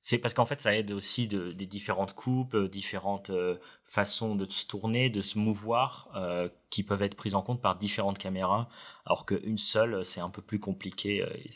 [0.00, 4.36] C'est parce qu'en fait, ça aide aussi de, des différentes coupes, euh, différentes euh, façons
[4.36, 8.18] de se tourner, de se mouvoir, euh, qui peuvent être prises en compte par différentes
[8.18, 8.68] caméras,
[9.06, 11.18] alors qu'une seule, c'est un peu plus compliqué.
[11.18, 11.50] et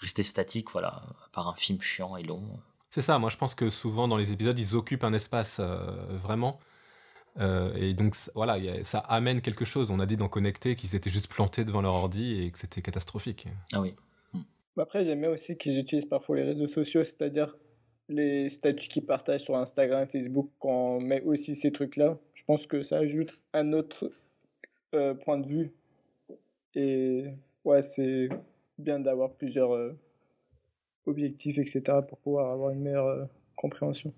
[0.00, 2.60] rester statique, voilà, par un film chiant et long.
[2.90, 6.58] C'est ça, moi je pense que souvent dans les épisodes, ils occupent un espace vraiment.
[7.38, 9.90] et donc voilà, ça amène quelque chose.
[9.90, 12.82] On a dit dans Connecté qu'ils étaient juste plantés devant leur ordi et que c'était
[12.82, 13.46] catastrophique.
[13.72, 13.94] Ah oui.
[14.76, 17.54] Après, j'aime bien aussi qu'ils utilisent parfois les réseaux sociaux, c'est-à-dire
[18.10, 22.18] les statuts qu'ils partagent sur Instagram, Facebook, quand on met aussi ces trucs-là.
[22.34, 24.12] Je pense que ça ajoute un autre
[24.94, 25.72] euh, point de vue.
[26.74, 27.26] Et
[27.64, 28.28] ouais, c'est
[28.78, 29.96] bien d'avoir plusieurs euh,
[31.06, 34.12] objectifs, etc., pour pouvoir avoir une meilleure euh, compréhension.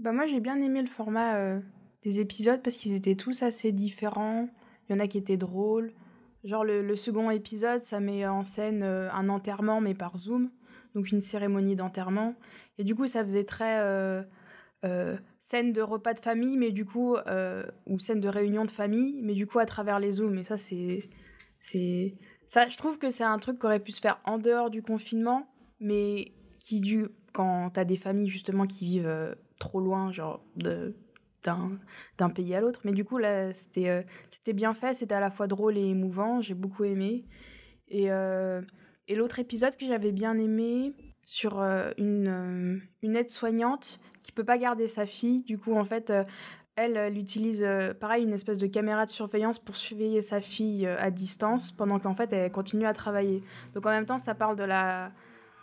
[0.00, 1.58] Bah moi, j'ai bien aimé le format
[2.02, 4.48] des épisodes parce qu'ils étaient tous assez différents.
[4.88, 5.92] Il y en a qui étaient drôles.
[6.44, 10.50] Genre le, le second épisode, ça met en scène un enterrement, mais par Zoom
[10.94, 12.34] donc une cérémonie d'enterrement.
[12.78, 14.22] Et du coup, ça faisait très euh,
[14.84, 18.70] euh, scène de repas de famille, mais du coup, euh, ou scène de réunion de
[18.70, 20.38] famille, mais du coup à travers les zooms.
[20.38, 21.08] Et ça, c'est,
[21.60, 22.14] c'est,
[22.46, 24.82] ça, je trouve que c'est un truc qui aurait pu se faire en dehors du
[24.82, 25.48] confinement,
[25.80, 30.96] mais qui du quand t'as des familles justement qui vivent trop loin, genre de
[31.42, 31.78] d'un,
[32.18, 32.80] d'un pays à l'autre.
[32.84, 36.42] Mais du coup, là, c'était, c'était bien fait, c'était à la fois drôle et émouvant,
[36.42, 37.24] j'ai beaucoup aimé.
[37.88, 38.10] Et,
[39.10, 40.94] et l'autre épisode que j'avais bien aimé
[41.26, 45.42] sur euh, une, euh, une aide-soignante qui peut pas garder sa fille.
[45.42, 46.22] Du coup, en fait, euh,
[46.76, 47.66] elle, elle utilise
[47.98, 52.14] pareil une espèce de caméra de surveillance pour surveiller sa fille à distance pendant qu'en
[52.14, 53.42] fait elle continue à travailler.
[53.74, 55.10] Donc en même temps, ça parle de la.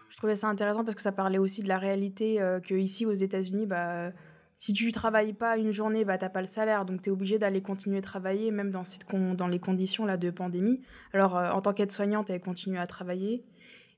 [0.10, 3.14] Je trouvais ça intéressant parce que ça parlait aussi de la réalité que ici aux
[3.14, 4.12] États-Unis, bah
[4.58, 7.38] si tu travailles pas une journée, bah t'as pas le salaire, donc tu es obligé
[7.38, 10.82] d'aller continuer à travailler, même dans, cette dans les conditions là de pandémie.
[11.14, 13.46] Alors euh, en tant qu'aide-soignante, elle continue à travailler.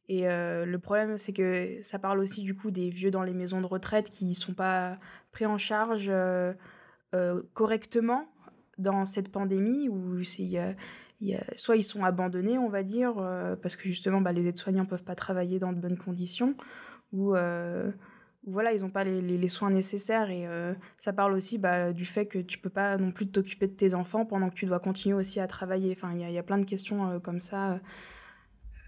[0.10, 3.34] Et euh, le problème, c'est que ça parle aussi du coup des vieux dans les
[3.34, 4.98] maisons de retraite qui sont pas
[5.32, 6.54] pris en charge euh,
[7.54, 8.26] correctement
[8.78, 13.16] dans cette pandémie, où soit ils sont abandonnés, on va dire,
[13.62, 16.56] parce que justement bah, les aides-soignants peuvent pas travailler dans de bonnes conditions,
[17.12, 17.36] ou
[18.52, 20.30] voilà, ils n'ont pas les, soins nécessaires.
[20.30, 23.68] Et euh, ça parle aussi bah, du fait que tu peux pas non plus t'occuper
[23.68, 25.92] de tes enfants pendant que tu dois continuer aussi à travailler.
[25.96, 27.80] Enfin, il y, a plein de questions euh, comme ça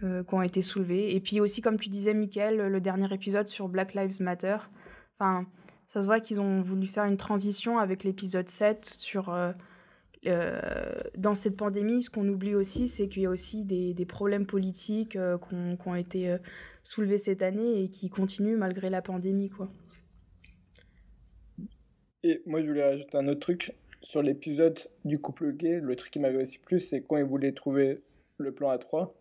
[0.03, 1.15] euh, qui ont été soulevées.
[1.15, 4.57] Et puis aussi, comme tu disais, Mickaël, le dernier épisode sur Black Lives Matter.
[5.19, 5.45] Enfin,
[5.87, 9.33] ça se voit qu'ils ont voulu faire une transition avec l'épisode 7 sur...
[10.23, 15.17] dans cette pandémie, ce qu'on oublie aussi, c'est qu'il y a aussi des, problèmes politiques
[15.17, 16.35] qui ont été
[16.83, 19.67] soulevé cette année et qui continue malgré la pandémie, quoi.
[22.23, 25.79] Et moi, je voulais rajouter un autre truc sur l'épisode du couple gay.
[25.81, 28.03] Le truc qui m'avait aussi plu, c'est quand ils voulaient trouver
[28.37, 29.11] le plan A3,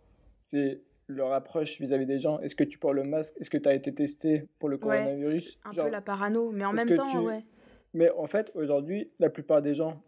[0.43, 2.39] c'est leur approche vis-à-vis des gens.
[2.41, 3.35] Est-ce que tu portes le masque?
[3.41, 5.59] Est-ce que tu as été testé pour le coronavirus?
[5.65, 7.45] Un peu la parano, mais en même temps, ouais.
[7.93, 10.01] Mais en fait, aujourd'hui, la plupart des gens,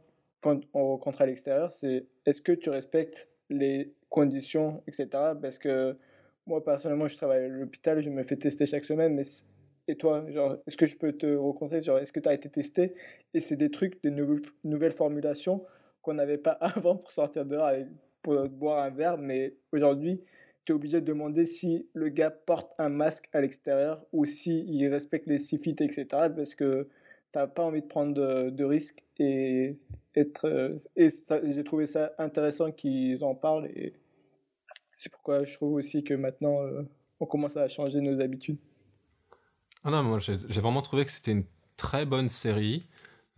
[0.43, 5.09] quand on rencontre à l'extérieur, c'est est-ce que tu respectes les conditions, etc.
[5.41, 5.97] Parce que
[6.47, 9.23] moi, personnellement, je travaille à l'hôpital, je me fais tester chaque semaine, mais
[9.89, 10.25] et toi,
[10.67, 11.79] est-ce que je peux te rencontrer?
[11.79, 12.95] Est-ce que tu as été testé?
[13.35, 14.11] Et c'est des trucs, des
[14.65, 15.65] nouvelles formulations
[16.03, 17.71] qu'on n'avait pas avant pour sortir dehors,
[18.23, 20.21] pour boire un verre, mais aujourd'hui,
[20.65, 24.71] tu es obligé de demander si le gars porte un masque à l'extérieur ou s'il
[24.71, 26.07] il respecte les six etc.
[26.11, 26.89] Parce que
[27.33, 29.79] tu n'as pas envie de prendre de, de risques et
[30.15, 30.77] être.
[30.97, 31.09] Et
[31.55, 33.95] j'ai trouvé ça intéressant qu'ils en parlent et
[35.03, 36.83] c'est pourquoi je trouve aussi que maintenant, euh,
[37.21, 38.59] on commence à changer nos habitudes.
[39.85, 41.45] Ah non, moi j'ai vraiment trouvé que c'était une
[41.77, 42.87] très bonne série.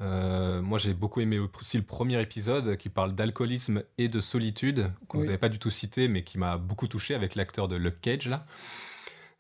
[0.01, 4.91] Euh, moi j'ai beaucoup aimé aussi le premier épisode qui parle d'alcoolisme et de solitude,
[5.09, 7.77] que vous n'avez pas du tout cité, mais qui m'a beaucoup touché avec l'acteur de
[7.77, 8.45] Luke Cage là.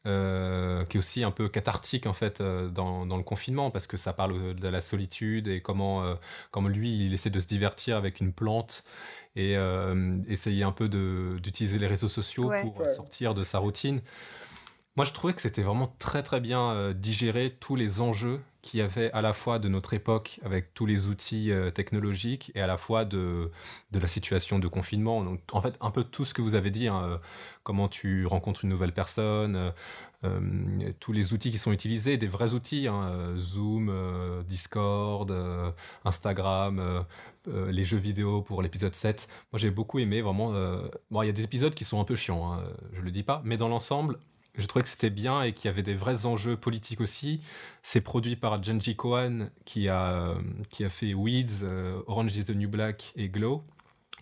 [0.07, 3.97] Euh, qui est aussi un peu cathartique en fait dans, dans, le confinement parce que
[3.97, 6.05] ça parle de la solitude et comment,
[6.51, 8.85] comment lui il essaie de se divertir avec une plante
[9.37, 10.89] et euh, essayer un peu
[11.41, 14.01] d'utiliser les réseaux sociaux pour sortir de sa routine.
[14.97, 18.79] Moi, je trouvais que c'était vraiment très très bien euh, digéré tous les enjeux qu'il
[18.79, 22.61] y avait à la fois de notre époque avec tous les outils euh, technologiques et
[22.61, 23.51] à la fois de,
[23.91, 25.25] de la situation de confinement.
[25.25, 27.21] Donc, en fait, un peu tout ce que vous avez dit, hein,
[27.65, 29.73] comment tu rencontres une nouvelle personne,
[31.01, 33.93] tous les outils qui sont utilisés, des vrais outils, hein, Zoom,
[34.49, 35.31] Discord,
[36.05, 37.05] Instagram,
[37.49, 39.29] euh, les jeux vidéo pour l'épisode 7.
[39.53, 40.55] Moi, j'ai beaucoup aimé, vraiment.
[40.55, 42.63] Euh, bon, il y a des épisodes qui sont un peu chiants, hein,
[42.95, 44.19] je le dis pas, mais dans l'ensemble,
[44.57, 47.41] je trouvais que c'était bien et qu'il y avait des vrais enjeux politiques aussi.
[47.83, 50.35] C'est produit par Genji Kohan qui a,
[50.71, 53.65] qui a fait Weeds, euh, Orange is the New Black et Glow,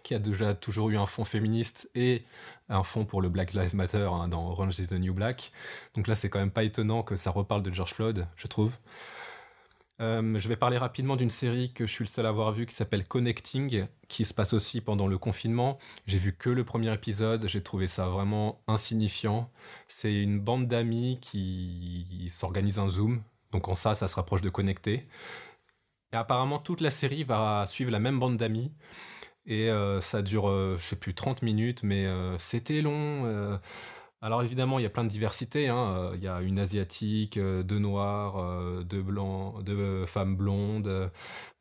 [0.02, 2.24] qui a déjà toujours eu un fond féministe et
[2.68, 5.52] un fond pour le Black Lives Matter hein, dans Orange is the New Black.
[5.94, 8.72] Donc là, c'est quand même pas étonnant que ça reparle de George Floyd, je trouve.
[10.02, 12.66] Euh, je vais parler rapidement d'une série que je suis le seul à avoir vue
[12.66, 15.78] qui s'appelle Connecting, qui se passe aussi pendant le confinement.
[16.06, 19.48] J'ai vu que le premier épisode, j'ai trouvé ça vraiment insignifiant.
[19.86, 24.50] C'est une bande d'amis qui s'organise un Zoom, donc en ça, ça se rapproche de
[24.50, 25.06] Connecter.
[26.12, 28.72] Et apparemment, toute la série va suivre la même bande d'amis.
[29.46, 32.06] Et euh, ça dure, euh, je sais plus, 30 minutes, mais
[32.38, 33.60] c'était long.
[34.24, 35.68] Alors évidemment, il y a plein de diversité.
[35.68, 35.92] Hein.
[35.96, 39.02] Euh, il y a une asiatique, euh, deux noirs, euh, deux
[39.64, 41.10] deux femmes blondes.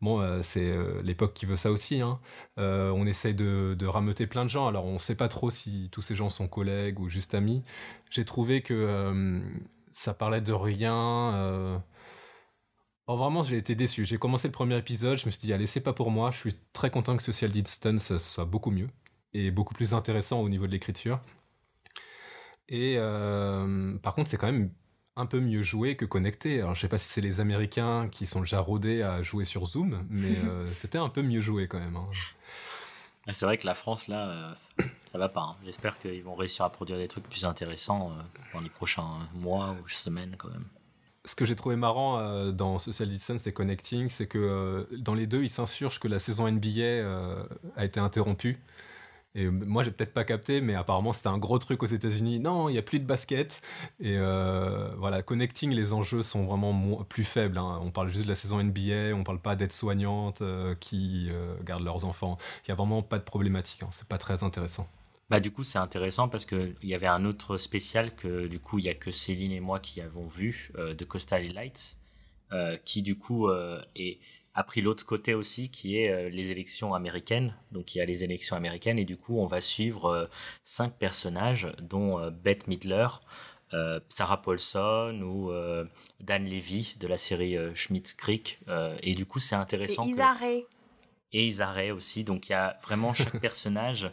[0.01, 0.71] Bon, c'est
[1.03, 2.01] l'époque qui veut ça aussi.
[2.01, 2.19] Hein.
[2.57, 4.67] on essaye de, de, rameuter plein de gens.
[4.67, 7.63] Alors on ne sait pas trop si tous ces gens sont collègues ou juste amis.
[8.11, 9.41] J'ai trouvé que
[9.91, 11.81] ça parlait de rien.
[13.07, 14.05] Oh, vraiment, j'ai été déçu.
[14.05, 16.31] J'ai commencé le premier épisode, je me suis dit, allez, c'est pas pour moi.
[16.31, 18.89] Je suis très content que Social Distance soit beaucoup mieux
[19.33, 21.19] et beaucoup plus intéressant au niveau de l'écriture.
[22.71, 24.71] Et euh, par contre, c'est quand même
[25.17, 26.61] un peu mieux joué que connecté.
[26.61, 29.65] Alors, je sais pas si c'est les Américains qui sont déjà rodés à jouer sur
[29.65, 31.97] Zoom, mais euh, c'était un peu mieux joué quand même.
[31.97, 32.07] Hein.
[33.33, 35.41] C'est vrai que la France, là, euh, ça va pas.
[35.41, 35.55] Hein.
[35.65, 38.13] J'espère qu'ils vont réussir à produire des trucs plus intéressants
[38.53, 40.65] dans les prochains mois ou semaines quand même.
[41.25, 45.43] Ce que j'ai trouvé marrant dans Social Distance et Connecting, c'est que dans les deux,
[45.43, 47.05] ils s'insurgent que la saison NBA
[47.75, 48.59] a été interrompue.
[49.33, 52.41] Et moi, j'ai peut-être pas capté, mais apparemment, c'était un gros truc aux États-Unis.
[52.41, 53.61] Non, il n'y a plus de basket.
[54.01, 57.57] Et euh, voilà, connecting, les enjeux sont vraiment plus faibles.
[57.57, 57.79] Hein.
[57.81, 61.55] On parle juste de la saison NBA, on parle pas d'aides soignantes euh, qui euh,
[61.63, 62.37] gardent leurs enfants.
[62.65, 63.83] Il y a vraiment pas de problématique.
[63.83, 63.89] Hein.
[63.91, 64.87] C'est pas très intéressant.
[65.29, 68.59] Bah du coup c'est intéressant parce que il y avait un autre spécial que du
[68.59, 71.95] coup il y a que Céline et moi qui avons vu de Coastal Lights
[72.83, 73.49] qui du coup
[73.95, 74.19] est
[74.53, 77.55] a pris l'autre côté aussi qui est euh, les élections américaines.
[77.71, 80.25] Donc il y a les élections américaines et du coup on va suivre euh,
[80.63, 83.07] cinq personnages dont euh, Bette Midler,
[84.09, 85.49] Sarah Paulson ou
[86.19, 88.59] Dan Levy de la série Schmidt Creek.
[89.01, 90.03] et du coup c'est intéressant.
[90.03, 90.65] Et
[91.33, 92.23] et Isaré aussi.
[92.23, 94.09] Donc il y a vraiment chaque personnage.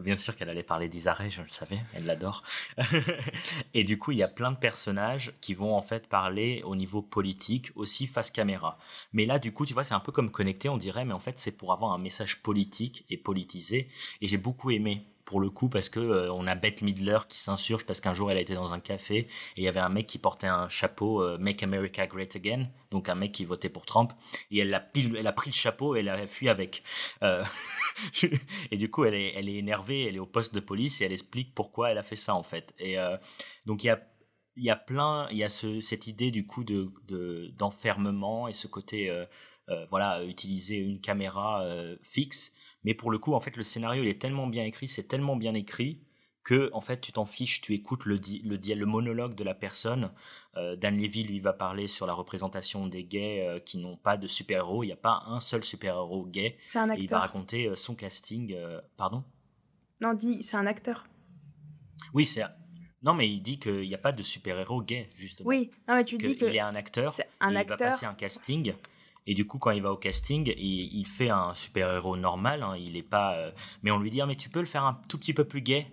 [0.00, 2.42] Bien sûr qu'elle allait parler d'Isaré, je le savais, elle l'adore.
[3.74, 6.76] et du coup, il y a plein de personnages qui vont en fait parler au
[6.76, 8.78] niveau politique, aussi face caméra.
[9.12, 11.20] Mais là, du coup, tu vois, c'est un peu comme connecté, on dirait, mais en
[11.20, 13.88] fait, c'est pour avoir un message politique et politisé.
[14.20, 17.38] Et j'ai beaucoup aimé pour le coup parce que euh, on a Bette Midler qui
[17.38, 19.88] s'insurge parce qu'un jour elle a été dans un café et il y avait un
[19.88, 23.70] mec qui portait un chapeau euh, Make America Great Again donc un mec qui votait
[23.70, 24.12] pour Trump
[24.50, 26.82] et elle a, elle a pris le chapeau et elle a fui avec.
[27.22, 27.42] Euh,
[28.70, 31.06] et du coup elle est, elle est énervée elle est au poste de police et
[31.06, 32.74] elle explique pourquoi elle a fait ça en fait.
[32.78, 32.98] Et
[33.64, 34.06] donc il y a
[34.56, 36.92] il y a plein il y a ce, cette idée du coup de
[37.56, 39.10] d'enfermement et ce côté
[39.88, 41.64] voilà utiliser une caméra
[42.02, 42.52] fixe
[42.84, 45.36] mais pour le coup, en fait, le scénario il est tellement bien écrit, c'est tellement
[45.36, 46.00] bien écrit
[46.44, 50.10] que en fait tu t'en fiches, tu écoutes le, le, le monologue de la personne.
[50.56, 54.16] Euh, Dan Levy lui va parler sur la représentation des gays euh, qui n'ont pas
[54.16, 54.82] de super-héros.
[54.82, 56.56] Il n'y a pas un seul super-héros gay.
[56.60, 56.98] C'est un acteur.
[56.98, 58.56] il va raconter euh, son casting.
[58.96, 59.24] pardon?
[60.00, 61.06] Non, dit c'est un acteur.
[62.12, 62.42] Oui, c'est.
[63.02, 65.48] Non, mais il dit qu'il n'y a pas de super-héros gay, justement.
[65.48, 66.44] Oui, non, mais tu dis que.
[66.46, 67.12] Il est un acteur.
[67.40, 67.76] un acteur.
[67.78, 68.74] Il va passer un casting.
[69.26, 72.62] Et du coup, quand il va au casting, il, fait un super-héros normal.
[72.62, 73.36] Hein, il est pas.
[73.36, 75.44] Euh, mais on lui dit, ah, mais tu peux le faire un tout petit peu
[75.44, 75.86] plus gay.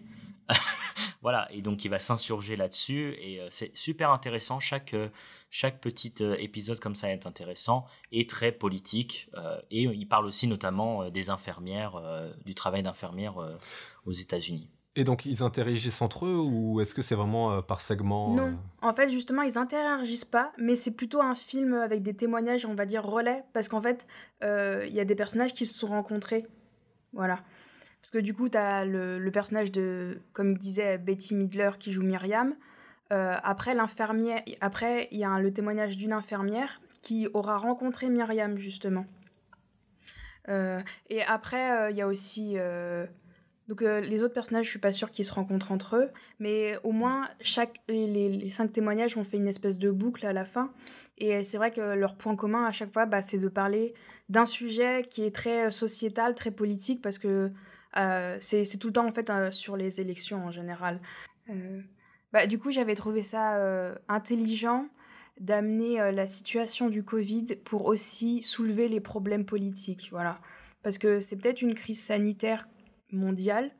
[1.22, 1.48] voilà.
[1.52, 3.16] Et donc, il va s'insurger là-dessus.
[3.20, 4.60] Et euh, c'est super intéressant.
[4.60, 5.10] Chaque, euh,
[5.52, 9.30] chaque petit épisode comme ça est intéressant et très politique.
[9.72, 12.00] et il parle aussi notamment des infirmières,
[12.46, 13.36] du travail d'infirmière
[14.06, 14.70] aux États-Unis.
[15.00, 18.48] Et donc ils interagissent entre eux ou est-ce que c'est vraiment euh, par segment Non,
[18.48, 18.54] euh?
[18.82, 22.74] En fait justement ils interagissent pas, mais c'est plutôt un film avec des témoignages, on
[22.74, 24.06] va dire relais, parce qu'en fait
[24.44, 26.46] euh, il y a des personnages qui se sont rencontrés.
[27.14, 27.40] Voilà.
[28.02, 31.94] Parce que du coup tu as le, personnage de, comme il disait, Betty Midler qui
[31.94, 32.54] joue Myriam.
[33.10, 39.06] après l'infirmière, après il y a le témoignage d'une infirmière qui aura rencontré Myriam justement.
[40.50, 42.58] et après il y a aussi
[43.70, 46.76] donc euh, les autres personnages, je suis pas sûre qu'ils se rencontrent entre eux, mais
[46.84, 50.74] au moins chaque les, cinq témoignages ont fait une espèce de boucle à la fin.
[51.20, 53.94] Et c'est vrai que leur point commun à chaque fois, bah, c'est de parler
[54.28, 57.52] d'un sujet qui est très euh, sociétal, très politique, parce que
[57.98, 61.00] euh, c'est tout le temps en fait sur les élections en général.
[62.34, 63.56] bah, du coup, j'avais trouvé ça
[64.08, 64.88] intelligent
[65.40, 70.40] d'amener la situation du Covid pour aussi soulever les problèmes politiques, voilà.
[70.82, 72.68] Parce que c'est peut-être une crise sanitaire
[73.12, 73.72] mondiale.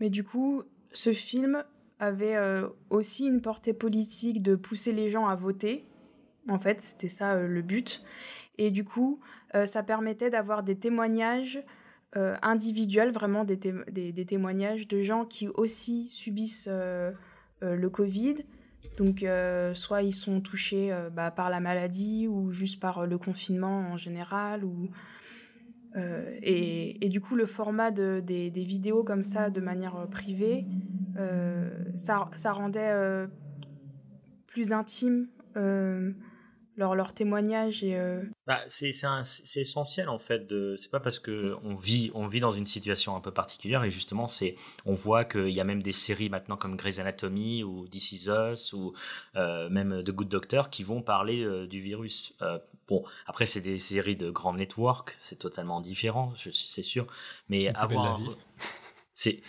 [0.00, 1.62] Mais du coup, ce film
[1.98, 5.84] avait euh, aussi une portée politique de pousser les gens à voter.
[6.48, 8.02] En fait, c'était ça euh, le but.
[8.58, 9.20] Et du coup,
[9.54, 11.62] euh, ça permettait d'avoir des témoignages
[12.40, 18.36] individuelles, vraiment des, des, témoignages de gens qui aussi subissent le Covid.
[18.96, 19.22] Donc,
[19.74, 24.64] soit ils sont touchés bah, par la maladie ou juste par le confinement en général.
[24.64, 24.88] Ou,
[26.42, 30.66] et, et, du coup, le format de, des, vidéos comme ça, de manière privée,
[31.96, 33.26] ça, ça, rendait
[34.46, 35.28] plus intime
[36.76, 38.90] leur, leur témoignage et euh, bah, c'est
[39.56, 43.16] essentiel en fait de c'est pas parce que on vit on vit dans une situation
[43.16, 44.54] un peu particulière et justement c'est
[44.84, 48.28] on voit qu'il y a même des séries maintenant comme Grey's Anatomy ou This Is
[48.28, 48.92] Us ou
[49.36, 52.36] euh, même The Good Doctor qui vont parler euh, du virus
[52.88, 57.06] bon après c'est des séries de grands networks c'est totalement différent c'est sûr
[57.48, 58.20] mais avoir
[59.14, 59.42] c'est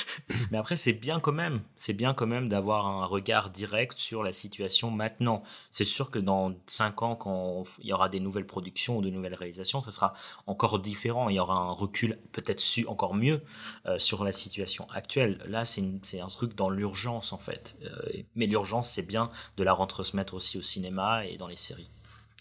[0.50, 4.22] Mais après, c'est bien quand même, c'est bien quand même d'avoir un regard direct sur
[4.22, 5.42] la situation maintenant.
[5.70, 9.10] C'est sûr que dans 5 ans, quand il y aura des nouvelles productions ou de
[9.10, 10.12] nouvelles réalisations, ça sera
[10.46, 11.28] encore différent.
[11.28, 13.42] Il y aura un recul peut-être su encore mieux
[13.86, 15.42] euh, sur la situation actuelle.
[15.46, 17.76] Là, c'est un truc dans l'urgence en fait.
[17.84, 21.90] Euh, mais l'urgence, c'est bien de la retransmettre aussi au cinéma et dans les séries.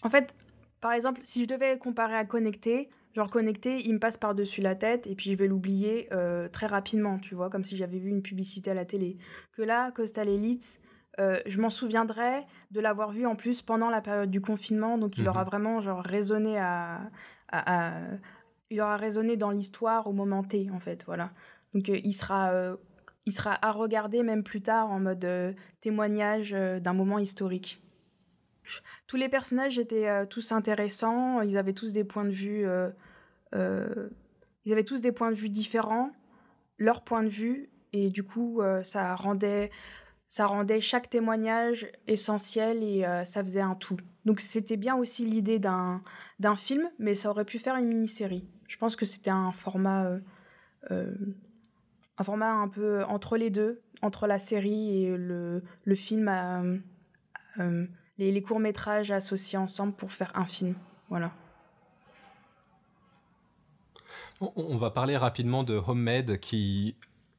[0.03, 0.35] En fait,
[0.79, 4.75] par exemple, si je devais comparer à Connecté, genre connecté, il me passe par-dessus la
[4.75, 8.09] tête et puis je vais l'oublier euh, très rapidement, tu vois, comme si j'avais vu
[8.09, 9.17] une publicité à la télé.
[9.53, 10.81] Que là, Coastal Elites,
[11.19, 15.17] euh, je m'en souviendrai de l'avoir vu en plus pendant la période du confinement, donc
[15.17, 15.49] il aura mhm.
[15.49, 17.01] vraiment genre résonné à,
[18.69, 21.31] il aura résonné dans l'histoire au moment T en fait, voilà.
[21.73, 22.51] Donc euh, il sera
[23.25, 25.27] il sera à regarder même plus tard en mode
[25.81, 27.83] témoignage d'un moment historique.
[29.07, 32.89] Tous les personnages étaient euh, tous intéressants, ils avaient tous des points de vue, euh,
[33.55, 34.09] euh,
[34.65, 36.11] ils avaient tous des points de vue différents,
[36.77, 39.69] leur point de vue, et du coup ça rendait
[40.29, 43.97] ça rendait chaque témoignage essentiel et ça faisait un tout.
[44.23, 46.01] Donc c'était bien aussi l'idée d'un
[46.39, 48.47] d'un film, mais ça aurait pu faire une mini-série.
[48.69, 50.09] Je pense que c'était un format
[50.89, 56.29] un format un peu entre les deux, entre la série et le, le film
[58.17, 60.75] les, courts-métrages associés ensemble pour faire un film.
[61.09, 61.31] Voilà.
[64.39, 66.95] On va parler rapidement de Homemade qui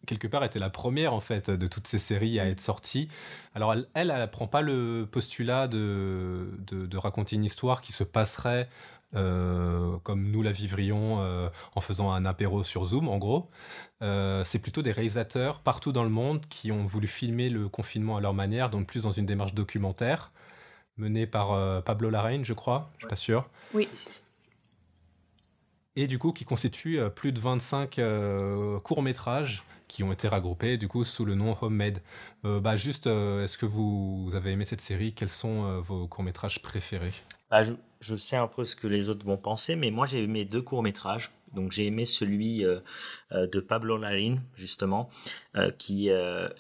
[0.07, 3.09] quelque part était la première en fait de toutes ces séries à être sortie.
[3.55, 8.05] Alors elle, elle, elle prend pas le postulat de, de, raconter une histoire qui se
[8.05, 8.69] passerait
[9.15, 13.51] euh, comme nous la vivrions euh, en faisant un apéro sur Zoom en gros.
[14.01, 18.17] Euh, c'est plutôt des réalisateurs partout dans le monde qui ont voulu filmer le confinement
[18.17, 20.33] à leur manière, donc plus dans une démarche documentaire
[20.97, 23.49] mené par euh, Pablo Larraine, je crois, je suis pas sûr.
[23.75, 23.89] Oui.
[25.97, 30.79] Et du coup, qui constitue euh, plus de 25 euh, courts-métrages qui ont été regroupés
[30.79, 32.01] du coup sous le nom Homemade.
[32.43, 35.13] bah juste, est-ce que vous, avez aimé cette série?
[35.13, 37.13] Quels sont vos courts-métrages préférés?
[37.51, 40.23] Bah, je, je, sais un peu ce que les autres vont penser, mais moi j'ai
[40.23, 42.81] aimé deux courts-métrages donc j'ai aimé celui euh,
[43.33, 45.11] euh, de Pablo Larraín justement,
[45.57, 46.11] euh, qui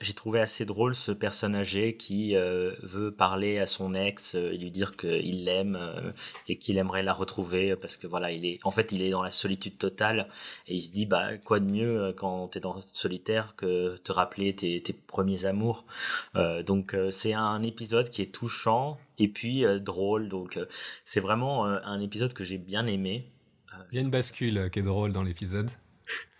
[0.00, 4.70] j'ai trouvé assez drôle ce personnage âgé qui veut parler à son ex et lui
[4.70, 5.78] dire qu'il l'aime
[6.48, 9.22] et qu'il aimerait la retrouver parce que voilà il est en fait il est dans
[9.22, 10.28] la solitude totale
[10.66, 14.54] et il se dit bah quoi de mieux quand t'es dans solitaire que te rappeler
[14.54, 15.84] tes premiers amours.
[16.66, 20.58] donc c'est un épisode qui est touchant et puis drôle donc
[21.04, 23.31] c'est vraiment un épisode que j'ai bien aimé
[23.90, 25.70] il y a une bascule euh, qui est drôle dans l'épisode.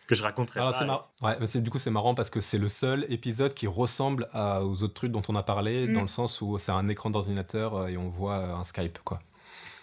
[0.07, 1.37] Que je raconterai Alors, pas.
[1.41, 4.95] Ouais, du coup, c'est marrant parce que c'est le seul épisode qui ressemble aux autres
[4.95, 5.93] trucs dont on a parlé, mm.
[5.93, 8.99] dans le sens où c'est un écran d'ordinateur euh, et on voit euh, un Skype,
[9.05, 9.23] quoi.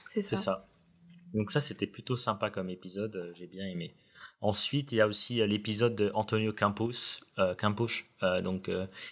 [0.08, 0.38] C'est ça.
[0.38, 0.68] ça.
[1.34, 3.96] Donc ça, c'était plutôt sympa comme épisode, j'ai bien aimé.
[4.42, 6.94] Ensuite, il y a aussi euh, l'épisode de Antonio Campos,
[7.40, 7.88] euh, Campos
[8.24, 8.72] euh, donc,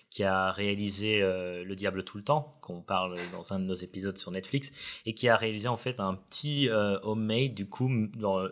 [0.09, 4.17] qui a réalisé Le Diable tout le temps, qu'on parle dans un de nos épisodes
[4.17, 4.71] sur Netflix,
[5.05, 7.89] et qui a réalisé en fait un petit homemade, du coup,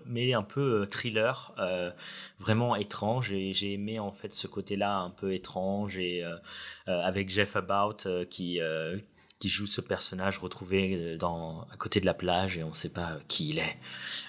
[0.06, 1.54] mais un peu thriller,
[2.40, 6.24] vraiment étrange, et j'ai aimé en fait ce côté-là un peu étrange, et
[6.88, 8.60] avec Jeff About qui
[9.40, 12.74] qui joue ce personnage retrouvé euh, dans, à côté de la plage et on ne
[12.74, 13.78] sait pas qui il est.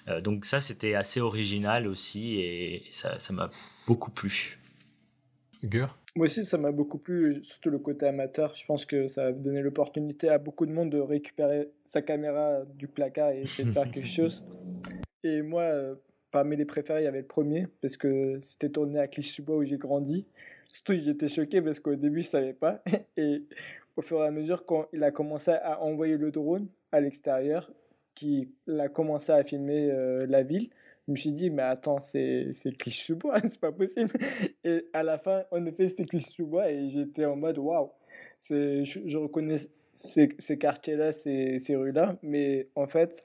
[0.08, 3.50] Euh, donc ça, c'était assez original aussi et ça, ça m'a
[3.86, 4.58] beaucoup plu.
[5.64, 5.96] Gur?
[6.16, 8.54] Moi aussi, ça m'a beaucoup plu, surtout le côté amateur.
[8.56, 12.60] Je pense que ça a donné l'opportunité à beaucoup de monde de récupérer sa caméra
[12.74, 14.42] du placard et essayer de faire quelque chose.
[15.22, 15.94] Et moi, euh,
[16.30, 19.64] parmi les préférés, il y avait le premier, parce que c'était tourné à Clichy-sous-Bois où
[19.64, 20.26] j'ai grandi.
[20.72, 22.82] Surtout, j'étais choqué parce qu'au début, je savais pas.
[23.16, 23.42] Et
[23.96, 27.70] au fur et à mesure, quand il a commencé à envoyer le drone à l'extérieur,
[28.14, 30.70] qu'il a commencé à filmer euh, la ville,
[31.06, 34.12] je me suis dit, mais attends, c'est Clichy-sous-Bois, c'est pas possible.
[34.64, 37.90] Et à la fin, en effet, c'était Clichy-sous-Bois et j'étais en mode, waouh,
[38.40, 39.56] je, je reconnais
[39.92, 43.24] ces, quartiers-là, ces, ces rues-là, mais en fait,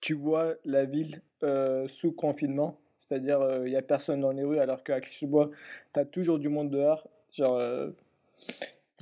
[0.00, 4.58] tu vois la ville euh, sous confinement, c'est-à-dire il n'y a personne dans les rues,
[4.58, 5.50] alors qu'à Clichy-sous-Bois,
[5.92, 7.58] tu as toujours du monde dehors, genre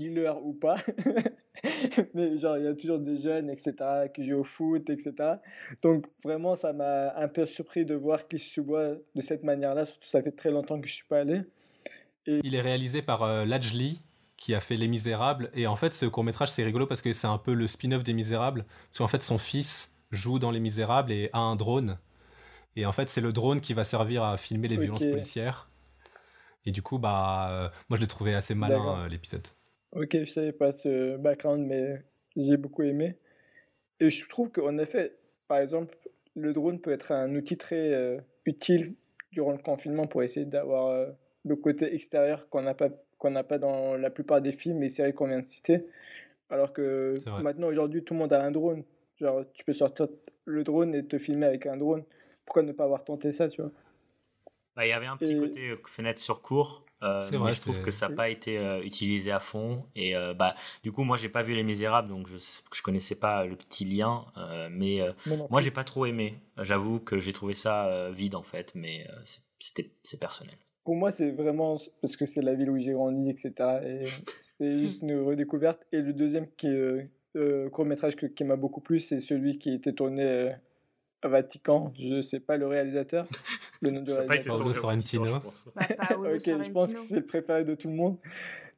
[0.01, 0.79] dealer ou pas.
[2.15, 3.75] mais genre, il y a toujours des jeunes, etc.,
[4.15, 5.13] qui jouent au foot, etc.
[5.83, 9.85] Donc, vraiment, ça m'a un peu surpris de voir qu'ils se boit de cette manière-là,
[9.87, 11.43] surtout ça fait très longtemps que je suis pas allé.
[12.27, 12.41] Et...
[12.45, 14.01] Il est réalisé par euh, Lajli,
[14.37, 15.51] qui a fait Les Misérables.
[15.55, 18.15] Et en fait, ce court-métrage, c'est rigolo parce que c'est un peu le spin-off des
[18.15, 18.65] Misérables.
[18.89, 21.99] Parce qu'en fait, son fils joue dans Les Misérables et a un drone.
[22.77, 25.69] Et en fait, c'est le drone qui va servir à filmer les violences policières.
[26.65, 29.47] Et du coup, bah, euh, moi, je l'ai trouvé assez malin, euh, l'épisode.
[29.93, 32.03] Ok, je savais pas ce background, mais
[32.37, 33.17] j'ai beaucoup aimé.
[34.01, 35.17] Et je trouve qu'en effet,
[35.49, 35.97] par exemple,
[36.37, 38.95] le drone peut être un outil très euh, utile
[39.33, 41.07] durant le confinement pour essayer d'avoir euh,
[41.45, 44.89] le côté extérieur qu'on n'a pas qu'on n'a pas dans la plupart des films et
[44.89, 45.87] séries qu'on vient de citer.
[46.51, 48.85] Alors que maintenant, aujourd'hui, tout le monde a un drone.
[49.21, 50.09] Genre, tu peux sortir
[50.47, 52.05] le drone et te filmer avec un drone.
[52.47, 53.73] Pourquoi ne pas avoir tenté ça, tu vois?
[54.77, 57.81] Bah, Il y avait un petit côté euh, fenêtre sur cours euh, mais je trouve
[57.81, 59.85] que ça n'a pas été euh, utilisé à fond.
[59.97, 63.15] Et euh, bah, du coup, moi, j'ai pas vu Les Misérables, donc je, je connaissais
[63.15, 64.25] pas le petit lien.
[64.71, 65.01] mais
[65.51, 66.35] moi, j'ai pas trop aimé.
[66.59, 69.07] J'avoue que j'ai trouvé ça vide en fait, mais
[69.59, 70.55] c'était c'est personnel.
[70.85, 73.53] Pour moi, c'est vraiment parce que c'est la ville où j'ai grandi, etc.
[73.85, 74.07] Et
[74.41, 75.83] c'était juste une redécouverte.
[75.93, 76.69] Et le deuxième qui
[77.73, 80.53] court métrage qui m'a beaucoup plu, c'est celui qui était tourné
[81.23, 83.27] Vatican, je ne sais pas le réalisateur.
[83.81, 84.57] Le nom de ça réalisateur.
[84.57, 85.25] Paolo Sorrentino.
[85.25, 88.17] Je pense, bah, je pense que c'est le préféré de tout le monde.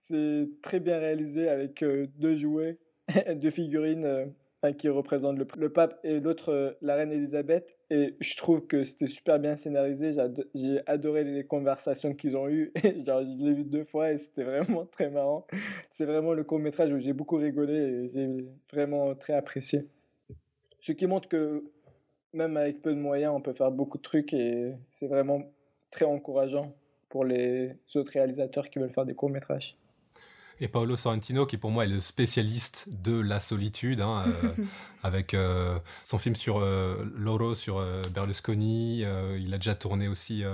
[0.00, 2.78] C'est très bien réalisé avec euh, deux jouets,
[3.36, 4.26] deux figurines, euh,
[4.64, 7.76] un qui représente le, pape et l'autre euh, la reine Elisabeth.
[7.90, 10.12] Et je trouve que c'était super bien scénarisé.
[10.54, 12.72] J'ai adoré les conversations qu'ils ont eues.
[13.06, 15.46] Genre, je l'ai vu deux fois et c'était vraiment très marrant.
[15.90, 18.28] C'est vraiment le court métrage où j'ai beaucoup rigolé et j'ai
[18.72, 19.88] vraiment très apprécié.
[20.80, 21.64] Ce qui montre que
[22.32, 25.42] même avec peu de moyens, on peut faire beaucoup de trucs et c'est vraiment
[25.90, 26.74] très encourageant
[27.08, 29.76] pour les autres réalisateurs qui veulent faire des courts-métrages.
[30.60, 34.54] Et Paolo Sorrentino, qui pour moi est le spécialiste de la solitude, hein, euh,
[35.02, 39.00] avec euh, son film sur euh, Loro, sur Berlusconi.
[39.00, 40.44] il a déjà tourné aussi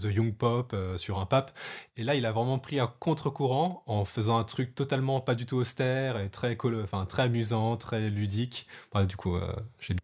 [0.00, 1.52] The Young Pop sur un pape.
[1.96, 5.46] Et là, il a vraiment pris un contre-courant en faisant un truc totalement pas du
[5.46, 8.66] tout austère et très, enfin, très amusant, très ludique.
[9.08, 9.38] du coup,
[9.80, 9.96] j'ai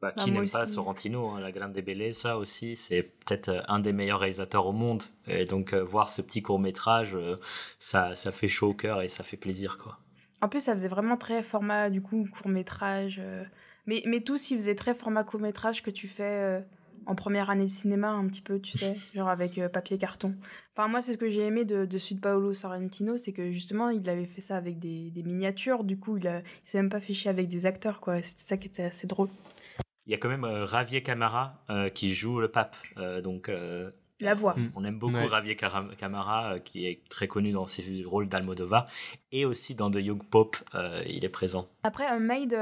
[0.00, 3.80] bah, bah, qui n'aime pas Sorrentino, hein, La Grande Bellezza aussi, c'est peut-être euh, un
[3.80, 5.02] des meilleurs réalisateurs au monde.
[5.26, 7.36] Et donc euh, voir ce petit court métrage, euh,
[7.78, 9.98] ça, ça fait chaud au cœur et ça fait plaisir quoi.
[10.40, 13.20] En plus, ça faisait vraiment très format du coup court métrage.
[13.86, 16.64] Mais, mais tous, ils faisaient très format court métrage que tu fais
[17.04, 20.34] en première année de cinéma un petit peu, tu sais, genre avec papier carton.
[20.74, 23.90] Enfin moi, c'est ce que j'ai aimé de, de Sud Paolo Sorrentino, c'est que justement,
[23.90, 25.84] il avait fait ça avec des, des miniatures.
[25.84, 28.22] Du coup, il, a, il s'est même pas fait chier avec des acteurs quoi.
[28.22, 29.28] C'était ça qui était assez drôle
[30.10, 32.76] il y a quand même euh, Javier Camara euh, qui joue le pape.
[32.96, 33.48] Euh, donc
[34.20, 34.54] la voix.
[34.56, 34.72] Mm.
[34.74, 38.88] On aime beaucoup Javier Camara, qui est très connu dans ses rôles d'Almodovar,
[39.30, 40.56] et aussi dans The Young Pope,
[41.06, 41.68] il est présent.
[41.84, 42.58] Après, un Maid,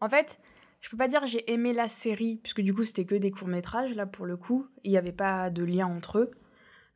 [0.00, 0.38] en fait,
[0.80, 3.48] je peux pas dire j'ai aimé la série, puisque du coup c'était que des courts
[3.48, 6.30] métrages là pour le coup, il n'y avait pas de lien entre eux,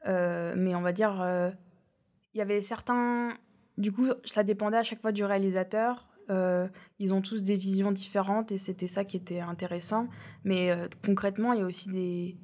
[0.06, 1.16] mais on va dire,
[2.32, 3.36] il y avait certains,
[3.76, 6.05] du coup ça dépendait à chaque fois du réalisateur.
[6.30, 6.66] Euh,
[6.98, 10.08] ils ont tous des visions différentes et c'était ça qui était intéressant.
[10.44, 12.36] Mais euh, concrètement, il y a aussi des.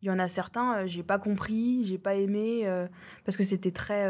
[0.00, 2.64] Il y en a certains, euh, j'ai pas compris, j'ai pas aimé,
[3.24, 4.06] parce que c'était très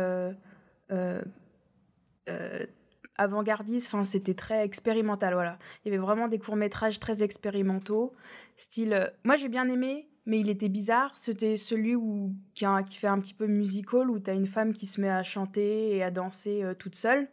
[3.17, 5.59] avant-gardiste, enfin c'était très expérimental, voilà.
[5.85, 8.13] Il y avait vraiment des courts-métrages très expérimentaux,
[8.55, 9.13] style...
[9.25, 12.65] moi j'ai bien aimé, mais il était bizarre, c'était celui où, qui,
[12.97, 15.97] fait un petit peu musical, où tu as une femme qui se met à chanter
[15.97, 17.29] et à danser toute seule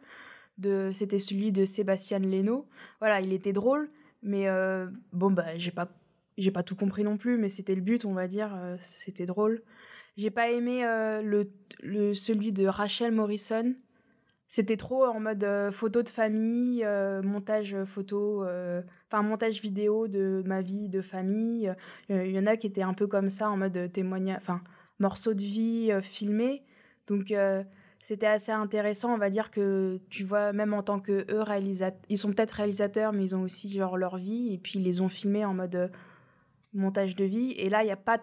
[0.92, 2.66] c'était celui de Sébastien Leno.
[3.00, 3.90] Voilà, il était drôle,
[4.22, 5.88] mais euh, bon bah j'ai pas
[6.38, 9.24] j'ai pas tout compris non plus, mais c'était le but, on va dire, euh, c'était
[9.24, 9.62] drôle.
[10.18, 11.50] J'ai pas aimé euh, le,
[11.82, 13.74] le celui de Rachel Morrison.
[14.48, 16.86] C'était trop en mode photo de famille,
[17.24, 21.74] montage photo, enfin montage vidéo de ma vie de famille.
[22.08, 24.62] Il y en a qui étaient un peu comme ça en mode témoignage, enfin
[25.00, 26.62] morceau de vie filmé.
[27.08, 27.34] Donc
[28.00, 29.12] c'était assez intéressant.
[29.14, 32.52] On va dire que tu vois, même en tant que eux réalisateurs, ils sont peut-être
[32.52, 35.54] réalisateurs, mais ils ont aussi genre leur vie et puis ils les ont filmés en
[35.54, 35.88] mode euh,
[36.72, 37.52] montage de vie.
[37.52, 38.20] Et là, il n'y a pas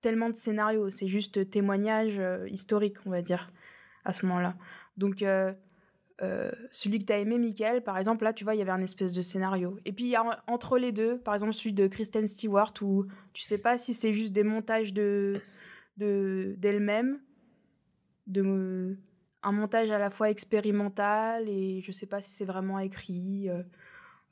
[0.00, 3.50] tellement de scénario, c'est juste témoignage euh, historique, on va dire,
[4.04, 4.54] à ce moment-là.
[4.96, 5.52] Donc, euh,
[6.70, 8.80] celui que tu as aimé, Michael, par exemple, là, tu vois, il y avait un
[8.80, 9.78] espèce de scénario.
[9.84, 10.14] Et puis,
[10.46, 14.12] entre les deux, par exemple, celui de Kristen Stewart, où tu sais pas si c'est
[14.12, 15.40] juste des montages de
[15.98, 17.20] d'elle-même,
[18.26, 18.96] de,
[19.46, 23.48] un montage à la fois expérimental et je sais pas si c'est vraiment écrit.
[23.48, 23.62] Euh,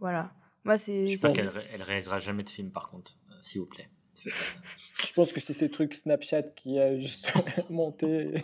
[0.00, 0.32] voilà.
[0.64, 1.06] Moi, c'est.
[1.06, 3.88] J'espère c'est- qu'elle ré- elle réalisera jamais de film, par contre, euh, s'il vous plaît.
[4.16, 4.60] Faites pas ça.
[5.08, 7.26] Je pense que c'est ces trucs Snapchat qui a juste
[7.70, 8.42] monté.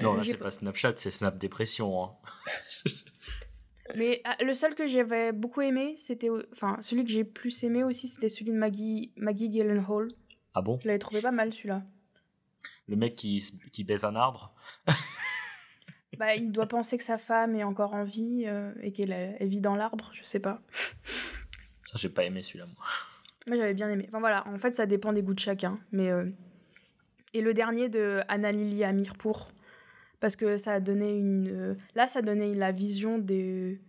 [0.00, 2.04] Non, là, c'est pas- Snapchat, c'est Snap Dépression.
[2.04, 2.12] hein.
[3.96, 6.28] Mais ah, le seul que j'avais beaucoup aimé, c'était.
[6.52, 10.08] Enfin, celui que j'ai plus aimé aussi, c'était celui de Maggie, Maggie Gyllenhaal.
[10.54, 10.78] ah bon?
[10.82, 11.82] Je l'avais trouvé pas mal celui-là.
[12.86, 13.42] Le mec qui,
[13.72, 14.54] qui baise un arbre?
[16.18, 19.32] Bah, il doit penser que sa femme est encore en vie euh, et qu'elle euh,
[19.38, 20.60] elle vit dans l'arbre, je sais pas.
[21.86, 22.84] Ça, j'ai pas aimé celui-là, moi.
[23.46, 24.04] Moi, j'avais bien aimé.
[24.08, 25.78] Enfin voilà, en fait, ça dépend des goûts de chacun.
[25.92, 26.28] Mais euh,
[27.34, 29.48] et le dernier de Anna Lily à Mirpour,
[30.20, 31.76] parce que ça a donné une.
[31.94, 33.80] Là, ça donnait la vision des.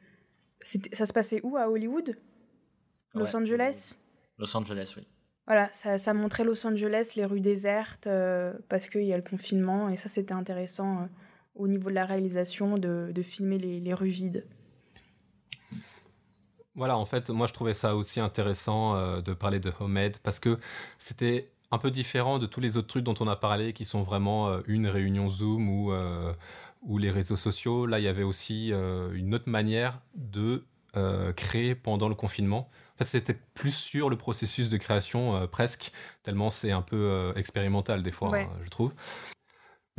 [0.62, 2.16] Ça se passait où à Hollywood?
[3.16, 3.36] Los Ouais.
[3.36, 3.98] Angeles?
[4.38, 5.08] Los Angeles, oui.
[5.48, 9.24] Voilà, ça, ça montrait Los Angeles, les rues désertes, euh, parce qu'il y a le
[9.24, 11.10] confinement, et ça c'était intéressant
[11.60, 14.46] au niveau de la réalisation de, de filmer les, les rues vides.
[16.76, 20.40] Voilà, en fait, moi je trouvais ça aussi intéressant euh, de parler de Homemade parce
[20.40, 20.58] que
[20.98, 24.02] c'était un peu différent de tous les autres trucs dont on a parlé qui sont
[24.02, 26.34] vraiment euh, une réunion Zoom ou, euh,
[26.82, 27.86] ou les réseaux sociaux.
[27.86, 28.72] Là, il y avait aussi
[29.14, 30.64] une autre manière de
[31.36, 32.70] créer pendant le confinement.
[32.96, 35.92] En fait, c'était plus sur le processus de création presque,
[36.24, 38.44] tellement c'est un peu expérimental des fois, Ouais.
[38.52, 38.92] hein, je trouve.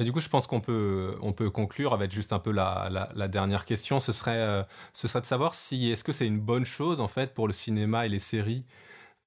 [0.00, 2.88] Mais du coup, je pense qu'on peut, on peut conclure avec juste un peu la,
[3.28, 4.00] dernière question.
[4.00, 4.62] Ce serait, euh,
[4.94, 7.52] ce serait de savoir si est-ce que c'est une bonne chose en fait pour le
[7.52, 8.64] cinéma et les séries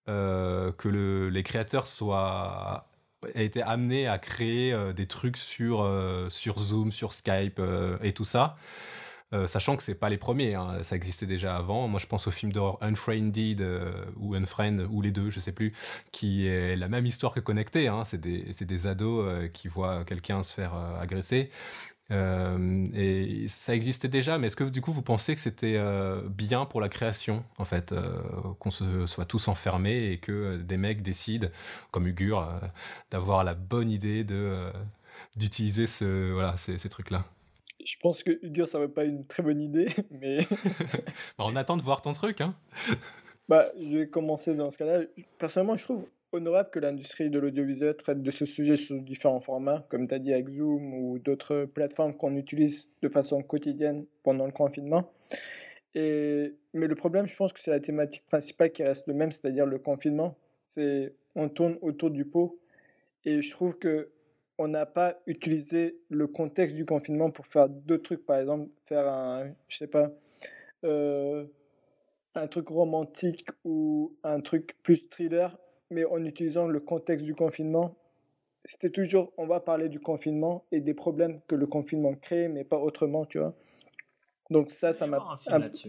[0.10, 2.88] euh, que le- les créateurs soient
[3.36, 5.88] aient été amenés à créer euh, des trucs sur
[6.30, 7.62] sur Zoom, sur Skype
[8.02, 8.58] et tout ça?
[9.34, 11.88] Euh, sachant que c'est pas les premiers, hein, ça existait déjà avant.
[11.88, 15.52] Moi, je pense au film d'horreur Unfriended euh, ou Unfriend ou les deux, je sais
[15.52, 15.74] plus,
[16.12, 17.88] qui est la même histoire que Connecté.
[17.88, 18.04] Hein.
[18.06, 21.50] C'est des, des ados euh, qui voient quelqu'un se faire agresser.
[22.12, 25.82] Et ça existait déjà, mais est-ce que du coup vous pensez que c'était
[26.30, 27.96] bien pour la création, en fait,
[28.60, 31.48] qu'on se soit tous enfermés et que des mecs décident,
[31.90, 32.48] comme Ugur,
[33.10, 34.72] d'avoir la bonne idée de
[35.38, 37.26] d'utiliser ce voilà ces, ces trucs-là?
[37.86, 40.40] Je pense que Hugo, ça va pas une très bonne idée, mais
[41.38, 42.56] Bah, on attend de voir ton truc, hein.
[43.50, 45.06] bah, je vais commencer dans ce cas-là.
[45.38, 49.86] Personnellement, je trouve honorable que l'industrie de l'audiovisuel traite de ce sujet sous différents formats,
[49.90, 54.46] comme tu as dit avec Zoom ou d'autres plateformes qu'on utilise de façon quotidienne pendant
[54.46, 55.12] le confinement.
[55.96, 59.32] Et, mais le problème, je pense que c'est la thématique principale qui reste le même,
[59.32, 60.36] c'est-à-dire le confinement.
[60.66, 62.60] C'est on tourne autour du pot.
[63.26, 64.10] Et je trouve que
[64.58, 69.08] on n'a pas utilisé le contexte du confinement pour faire d'autres trucs, par exemple faire
[69.08, 70.12] un, je sais pas,
[70.84, 71.46] euh,
[72.36, 75.58] un truc romantique ou un truc plus thriller,
[75.90, 77.96] mais en utilisant le contexte du confinement.
[78.66, 82.64] C'était toujours, on va parler du confinement et des problèmes que le confinement crée, mais
[82.64, 83.56] pas autrement, tu vois.
[84.50, 85.18] Donc ça, ça m'a...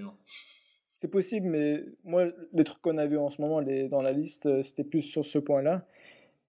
[0.01, 0.15] hein.
[0.95, 4.13] c'est possible, mais moi, les trucs qu'on a vus en ce moment les, dans la
[4.13, 5.87] liste, euh, c'était plus sur ce point-là.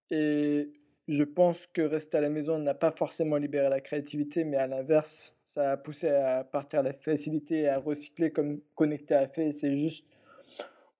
[0.09, 0.71] Et
[1.07, 4.67] je pense que rester à la maison n'a pas forcément libéré la créativité, mais à
[4.67, 9.27] l'inverse, ça a poussé à partir à la facilité et à recycler comme Connecté a
[9.27, 9.51] fait.
[9.51, 10.05] C'est juste,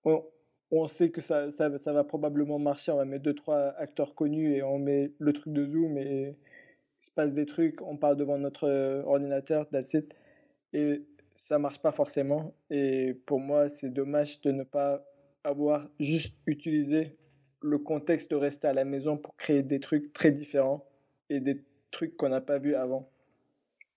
[0.04, 0.24] on,
[0.70, 2.92] on sait que ça, ça, va probablement marcher.
[2.92, 6.36] On va mettre deux, trois acteurs connus et on met le truc de Zoom et
[7.00, 7.82] il se passe des trucs.
[7.82, 10.14] On parle devant notre ordinateur, that's it.
[10.72, 11.02] Et
[11.34, 12.54] ça marche pas forcément.
[12.70, 15.04] Et pour moi, c'est dommage de ne pas
[15.42, 17.16] avoir juste utilisé
[17.60, 20.84] le contexte de rester à la maison pour créer des trucs très différents
[21.30, 23.08] et des trucs qu'on n'a pas vus avant.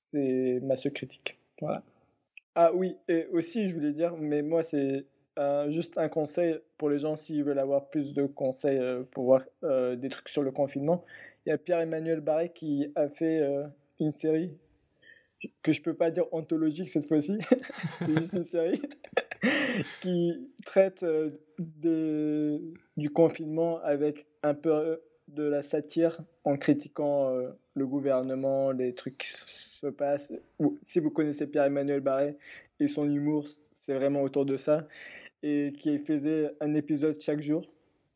[0.02, 1.38] C'est ma seule critique.
[1.62, 1.84] Voilà.
[2.56, 5.06] Ah oui, et aussi, je voulais dire, mais moi, c'est
[5.38, 9.26] euh, juste un conseil pour les gens s'ils veulent avoir plus de conseils euh, pour
[9.26, 11.06] voir euh, des trucs sur le confinement.
[11.46, 13.42] Il y a Pierre-Emmanuel Barré qui a fait
[14.00, 14.52] une série
[15.64, 17.38] que je peux pas dire anthologique cette fois-ci,
[18.00, 18.82] c'est juste une série
[20.02, 21.32] qui traite euh,
[22.98, 29.18] du confinement avec un peu de la satire en critiquant euh, le gouvernement, les trucs
[29.18, 30.34] qui se passent.
[30.82, 32.36] Si vous connaissez Pierre-Emmanuel Barré
[32.80, 34.88] et son humour, c'est vraiment autour de ça.
[35.44, 37.66] Et qui faisait un épisode chaque jour.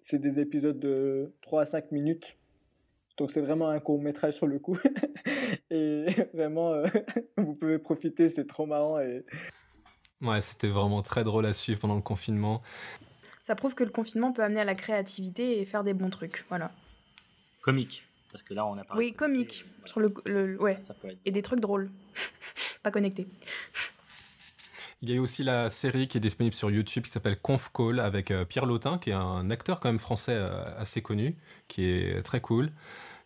[0.01, 2.35] C'est des épisodes de 3 à 5 minutes.
[3.17, 4.77] Donc c'est vraiment un court métrage sur le coup.
[5.69, 6.87] et vraiment, euh,
[7.37, 8.99] vous pouvez profiter, c'est trop marrant.
[8.99, 9.23] Et
[10.23, 12.61] Ouais, c'était vraiment très drôle à suivre pendant le confinement.
[13.43, 16.45] Ça prouve que le confinement peut amener à la créativité et faire des bons trucs.
[16.49, 16.71] Voilà.
[17.61, 18.03] Comique.
[18.31, 19.05] Parce que là, on a parlé.
[19.07, 19.65] Oui, comique.
[19.79, 20.79] côté, Sur le, le- ouais.
[20.79, 21.19] Ça peut être.
[21.25, 21.91] Et des trucs drôles.
[22.83, 23.27] pas connectés.
[25.01, 27.69] Il y a eu aussi la série qui est disponible sur YouTube qui s'appelle Conf
[27.73, 31.35] Call avec euh, Pierre Lautin, qui est un acteur quand même français euh, assez connu,
[31.67, 32.71] qui est très cool.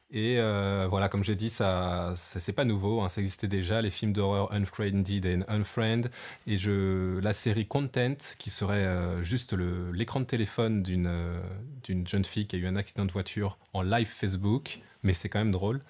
[0.10, 3.90] Et euh, voilà, comme j'ai dit, ça, c'est pas nouveau, hein, ça existait déjà, les
[3.90, 6.04] films d'horreur Unfriended et Unfriend,
[6.48, 9.54] et je, la série Content, qui serait euh, juste
[9.94, 11.42] l'écran de téléphone d'une euh,
[11.84, 15.28] d'une jeune fille qui a eu un accident de voiture en live Facebook, mais c'est
[15.28, 15.82] quand même drôle.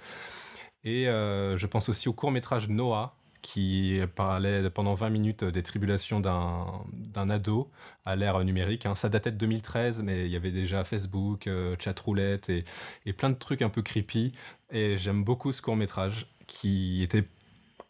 [0.83, 6.19] Et je pense aussi au court métrage Noah, qui parlait pendant 20 minutes des tribulations
[6.19, 7.69] d'un ado
[8.05, 8.85] à l'ère numérique.
[8.85, 8.95] hein.
[8.95, 12.65] Ça datait de 2013, mais il y avait déjà Facebook, euh, chatroulette et,
[13.05, 14.31] et plein de trucs un peu creepy.
[14.71, 17.25] Et j'aime beaucoup ce court métrage qui était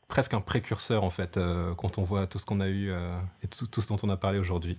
[0.07, 3.17] presque un précurseur en fait euh, quand on voit tout ce qu'on a eu euh,
[3.43, 4.77] et tout, tout ce dont on a parlé aujourd'hui.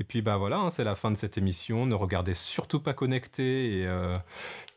[0.00, 1.86] Et puis bah voilà, hein, c'est la fin de cette émission.
[1.86, 4.16] Ne regardez surtout pas connecté et, euh,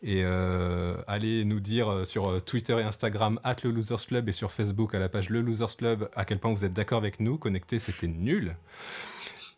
[0.04, 4.34] et euh, allez nous dire euh, sur Twitter et Instagram at le Losers Club et
[4.34, 7.22] sur Facebook à la page le Losers Club à quel point vous êtes d'accord avec
[7.22, 7.38] nous.
[7.38, 8.56] Connecté, c'était nul.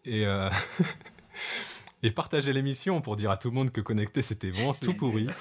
[0.05, 0.49] Et euh,
[2.03, 5.27] et partagez l'émission pour dire à tout le monde que connecté c'était vraiment tout pourri.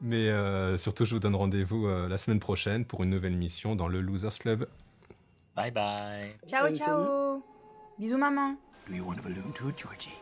[0.00, 3.74] Mais euh, surtout, je vous donne rendez-vous euh, la semaine prochaine pour une nouvelle émission
[3.74, 4.68] dans le Losers Club.
[5.56, 6.36] Bye bye.
[6.46, 7.42] Ciao, ciao
[7.98, 10.14] Bisous maman Do you want a balloon too, Georgie?